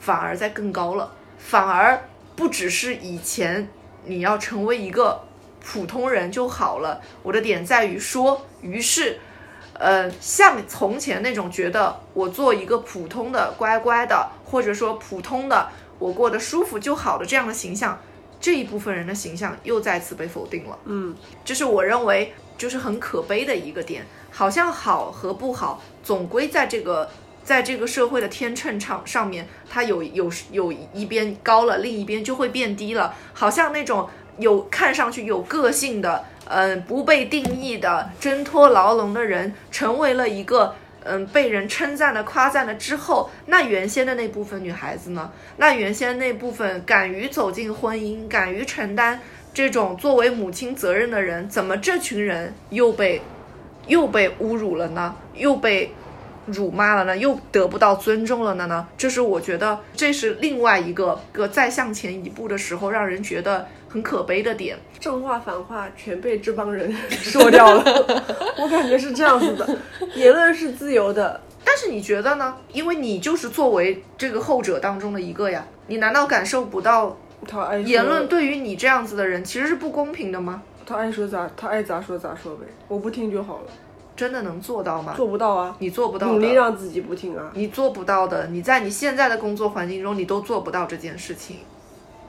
[0.01, 2.03] 反而在更高了，反而
[2.35, 3.69] 不只是以前
[4.05, 5.23] 你要成为一个
[5.65, 7.01] 普通人就好了。
[7.23, 9.21] 我的点在于说，于是，
[9.75, 15.69] 呃，像从前那种觉得我做一个普通的乖乖的，或者说普通的
[16.01, 17.97] 我过得舒服就好的这样的形象，
[18.41, 20.79] 这一部分人的形象又再次被否定了。
[20.87, 21.15] 嗯
[21.45, 27.11] 这是我认为就是很可悲的一个点，好像好和不好，总归在这个
[27.45, 40.75] 在这个社会的天秤上上面，它有有有一边高了，另一边就会变低了，好像那种有看上去有个性的，嗯、不被定义的挣脱牢笼的人，成为了一个。
[41.05, 45.31] 嗯，被人称赞的、夸赞了之后，那原先的那部分女孩子呢？
[45.57, 49.19] 那原先那部分敢于走进婚姻、敢于承担
[49.55, 53.23] 这种作为母亲责任的人，怎么这群人又被
[53.87, 55.17] 又被侮辱了呢？
[55.35, 55.93] 又被
[56.47, 57.17] 辱骂了呢？
[57.17, 58.67] 又得不到尊重了呢？
[58.67, 58.87] 呢？
[58.99, 64.79] 这是我觉得这是另外一个个再向前一步的时候，让人觉得很可悲的点。
[65.01, 67.83] 正话反话全被这帮人 说掉了，
[68.57, 69.79] 我感觉是这样子的。
[70.15, 72.57] 言论是自由的，但是你觉得呢？
[72.73, 77.17] 因为你就是作为这个后者当中的一个呀，你难道感受不到
[77.49, 80.63] 他爱言论对于你这样子的人其实是不公平的吗？
[80.87, 83.71] 他爱说咋他爱咋说咋说呗，我不听就好了。
[84.17, 85.15] 真的能做到吗？
[85.17, 87.51] 做不到啊，你做不到的，努力让自己不听啊。
[87.55, 91.57] 你做不到的，你在你现在的工作环境中，你都做不到这件事情。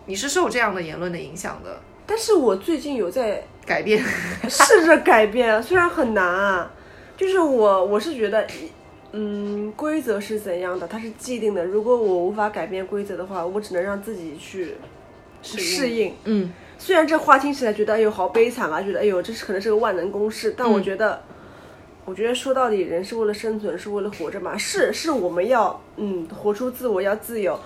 [0.06, 4.04] 你是受这样的言论的影响的，但是我最近有在改变。
[4.50, 6.72] 试着改变，虽然很难啊。
[7.18, 8.48] 就是我我是觉得，
[9.12, 11.64] 嗯，规则是怎样的，它是既定的。
[11.64, 14.74] 如果我无法改变规则的话，我只能让自己去
[15.44, 16.16] 适应。
[16.24, 21.22] 嗯，虽然这话听起来觉得哎呦好悲惨啊，觉得哎呦这是可能是个万能公式，但我觉得，
[22.06, 24.58] 我觉得说到底，人是为了生存，是为了活着嘛。
[24.58, 27.60] 是是我们要嗯活出自我，要自由。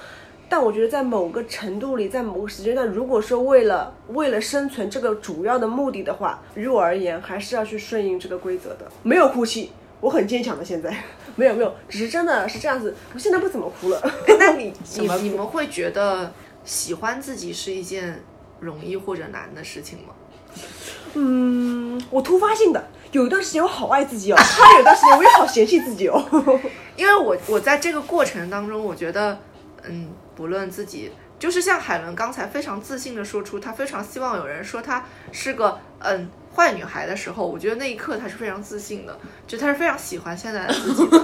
[0.47, 8.89] 但我觉得在某个程度里，在某个时间段，如果说为了为了生存这个主要的目的的话，于我而言还是要去顺应这个规则的。
[9.03, 10.63] 没有哭泣，我很坚强的。
[10.63, 10.95] 现在
[11.35, 12.95] 没有没有，只是真的是这样子。
[13.13, 14.01] 我现在不怎么哭了。
[14.39, 16.31] 那你你你们会觉得
[16.63, 18.23] 喜欢自己是一件
[18.59, 20.13] 容易或者难的事情吗？
[21.15, 26.23] 嗯，我突发性的有一段时间我好爱自己哦，突然有一段时间我也好嫌弃自己哦。
[26.95, 29.37] 因为我我在这个过程当中，我觉得，
[29.83, 39.17] 嗯，不论自己，就是像海伦刚才非常自信的说出，她非常希望有人说她是个嗯坏女孩的时候，我觉得那一刻她是非常自信的，
[39.47, 41.19] 就她是非常喜欢现在的自己的，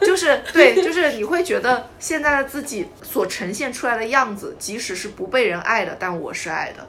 [0.06, 6.86] 就是对，就是你会觉得现在的自己所呈现出来的样子，即使是不被人爱的，但我是爱的，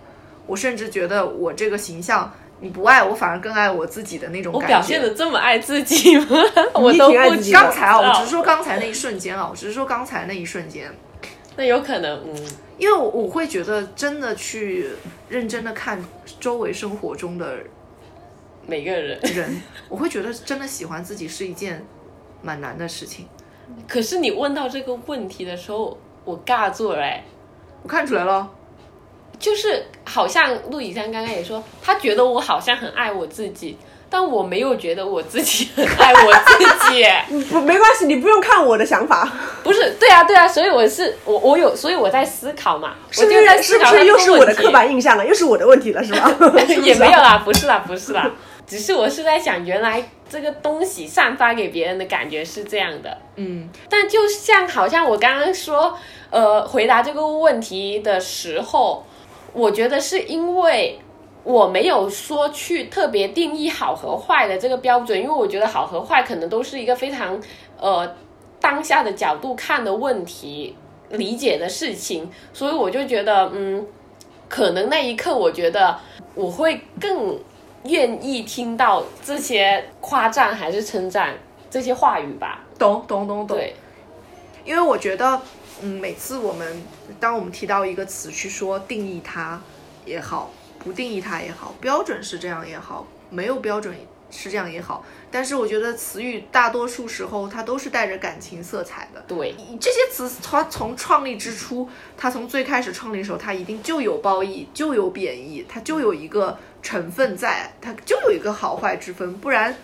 [0.47, 2.34] 我甚至觉得我这个形象。
[2.62, 4.66] 你不爱我，反而更爱我自己的那种感觉。
[4.66, 6.26] 我表现的这么爱自己吗？
[6.76, 7.51] 我都不。
[7.51, 10.91] 刚才啊，我只是 说刚才那一瞬间啊，我只是说刚才那一瞬间。
[11.55, 12.36] 那有可能，嗯，
[12.78, 14.88] 因为我我会觉得真的去
[15.28, 16.03] 认真的看
[16.39, 17.57] 周围生活中的
[18.66, 21.86] 每个人人，我会觉得真的喜欢自己是一件
[22.41, 23.28] 蛮难的事情。
[23.88, 27.24] 可是你问到这个问题的时候，我尬住了哎，
[27.84, 28.49] 我看出来了。
[29.40, 33.78] 就是好像陆以山刚刚也说，他觉得我好像很爱我自己，
[34.10, 37.06] 但我没有觉得我自己很爱我自己。
[37.50, 39.32] 不，没关系，你不用看我的想法。
[39.64, 44.74] 不是，对啊，对啊，所以我是我我有，所以我在思考嘛，是不我就在是是不思考是又是我的刻板？
[44.86, 45.26] 板印象了？
[45.26, 46.30] 又是我的问题了，是吧？
[46.84, 48.30] 也没有啦，不是啦，不是啦，
[48.68, 53.18] 只是我是在想，原来这个东西散发给别人的感觉是这样的。
[53.36, 55.98] 嗯，但就像好像我刚刚说，
[56.30, 59.06] 呃，回答这个问题的时候，
[59.54, 61.00] 我觉得是因为
[61.43, 67.41] 我没有说去特别定义好和坏的这个标准，因为我觉得好和坏可能都是一个非常
[67.80, 68.16] 呃
[68.60, 70.76] 当下的角度看的问题、
[71.10, 73.86] 理解的事情，所以我就觉得，嗯，
[74.47, 75.97] 可能那一刻我觉得
[76.36, 77.39] 我会更
[77.86, 81.34] 愿意听到这些夸赞还是称赞
[81.70, 82.64] 这些话语吧。
[82.78, 83.58] 懂懂懂懂。
[83.58, 83.74] 对，
[84.66, 85.41] 因为我觉得，
[85.82, 86.82] 嗯，每次我们
[87.20, 89.62] 当我们提到一个词去说定义它
[90.06, 93.96] 也好，不定义它也好，标准是这样也好，没有标准
[94.30, 99.24] 是这样也好，但是我觉得词语大多数时候它都是带着感情色彩的。
[99.28, 109.76] 对，这些词它从创立之初，它从最开始创立的时候，它一定就有褒义，就有贬义，它就有一个成分在，它就有一个好坏之分，不然。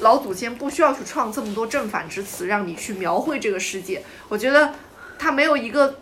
[0.00, 4.00] 老祖先不需要去创这么多正反之词，让你去描绘这个世界。
[4.28, 4.72] 我觉得
[5.18, 5.98] 它没有一个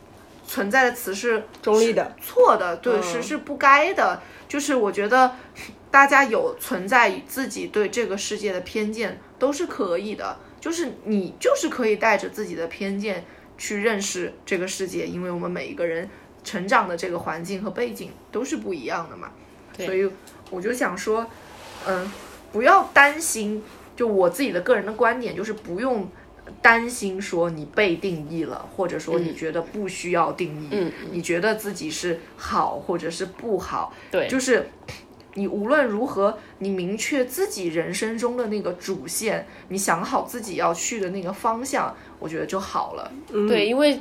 [0.46, 4.20] 存在的词是中立的错的，对，嗯是是不该的。
[4.46, 5.34] 就是我觉得
[5.90, 13.24] 大家有存在于自己对这个世界的偏见都是可以的，就是你就是可以带着自己的偏见
[13.58, 16.08] 去认识这个世界，因为我们每一个人
[16.44, 19.30] 成长的这个环境和背景都是不一样的嘛。
[19.78, 20.08] 所以
[20.50, 21.26] 我就想说，
[21.86, 22.12] 嗯，
[22.52, 23.62] 不要担心。
[23.96, 26.06] 就我自己的个人的观点，就是不用
[26.62, 34.68] 担心说你被定义了，或者说你觉得不需要定义，嗯你觉得自己是好或者是不好，对，就是
[35.34, 43.12] 你无论如何，你明确自己人生中的那个主线，你想好自己要去的那个方向，我觉得就好了。
[43.48, 44.00] 对，因为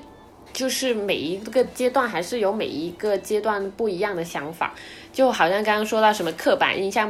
[0.53, 4.73] 就是每一个阶段还是有每一个阶段不一样的想法，
[5.15, 7.09] 就好像刚刚说到什么刻板印象，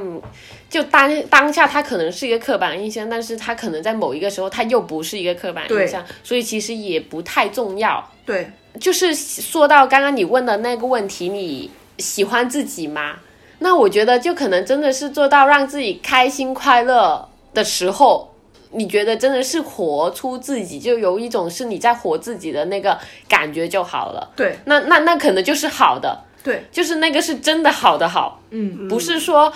[0.70, 8.08] 就当当下它可能是一个刻板印象，但是它可能在某一个时候它又不是一个刻板印象，所以其实也不太重要。
[8.24, 8.48] 对，
[8.80, 13.16] 就是说到刚刚你问的那个问题，你喜欢自己吗？
[13.58, 18.32] 那我觉得就可能真的是做到让自己开心快乐的时候，
[18.72, 24.32] 你觉得真的是活出自己，就有一种是你在活自己的那个感觉就好了。
[24.36, 29.52] 对，那那那可能就是好的，对，就是那个是真的好的好，嗯，不是说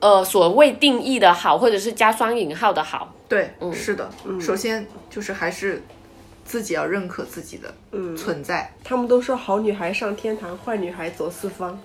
[0.00, 3.14] 呃所谓定义的好，或者是加双引号的好。
[3.28, 4.10] 对，嗯是的。
[4.26, 5.80] 嗯首先就是还是
[6.44, 7.72] 自己要认可自己的
[8.16, 8.74] 存在。
[8.82, 11.80] 他们都说好女孩上天堂，坏女孩走四方。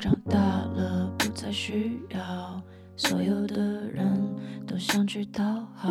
[0.00, 2.62] 长大了，不再需要
[2.96, 4.18] 所有的人
[4.66, 5.44] 都想去讨
[5.74, 5.90] 好。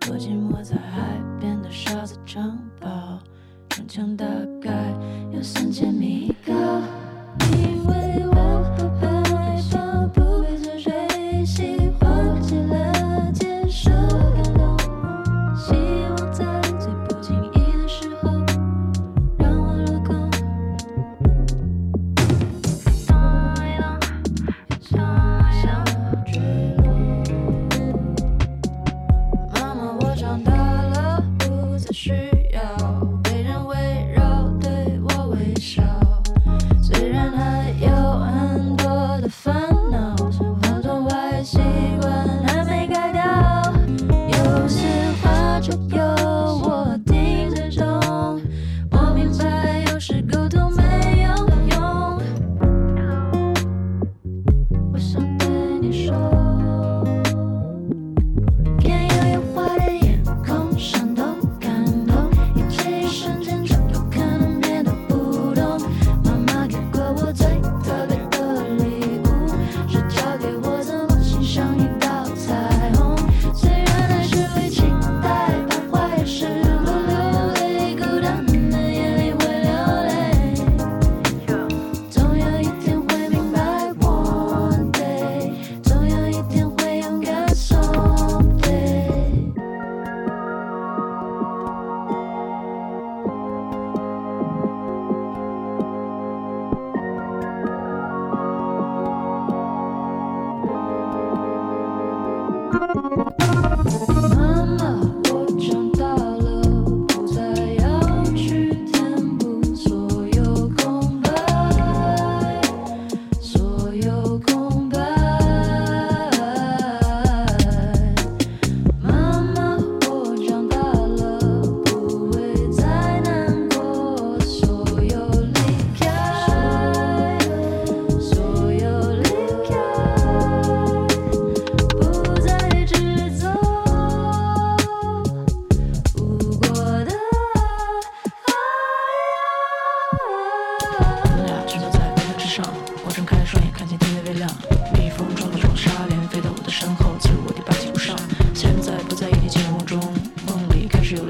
[0.00, 3.18] 躲进我在海边的沙子城堡，
[3.68, 4.24] 城墙大
[4.62, 4.70] 概
[5.30, 6.54] 有三千米高。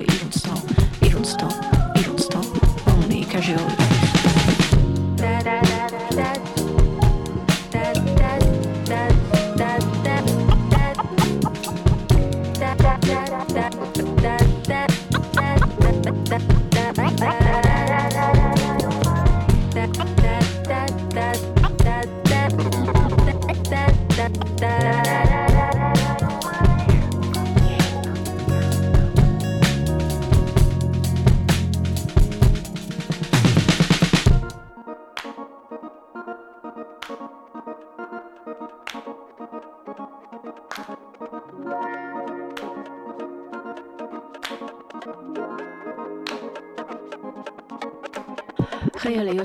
[0.08, 2.40] 开始有了一种刺痛，
[3.04, 3.87] 一种刺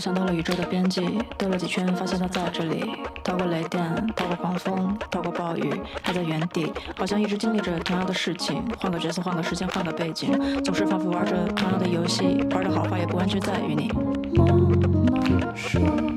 [0.04, 2.92] 想到了宇宙的边际，兜了几圈，发现他在这里。
[3.24, 3.82] 逃过雷电，
[4.14, 8.62] 逃过狂风，逃过暴雨，还在原地，好像一直经历着同样的事情。
[8.78, 12.46] 换个角色，换个时间，换个背景，总是反复玩着同样的游戏。
[12.52, 13.94] 玩的好坏也不完全在于你。
[14.34, 16.12] 妈妈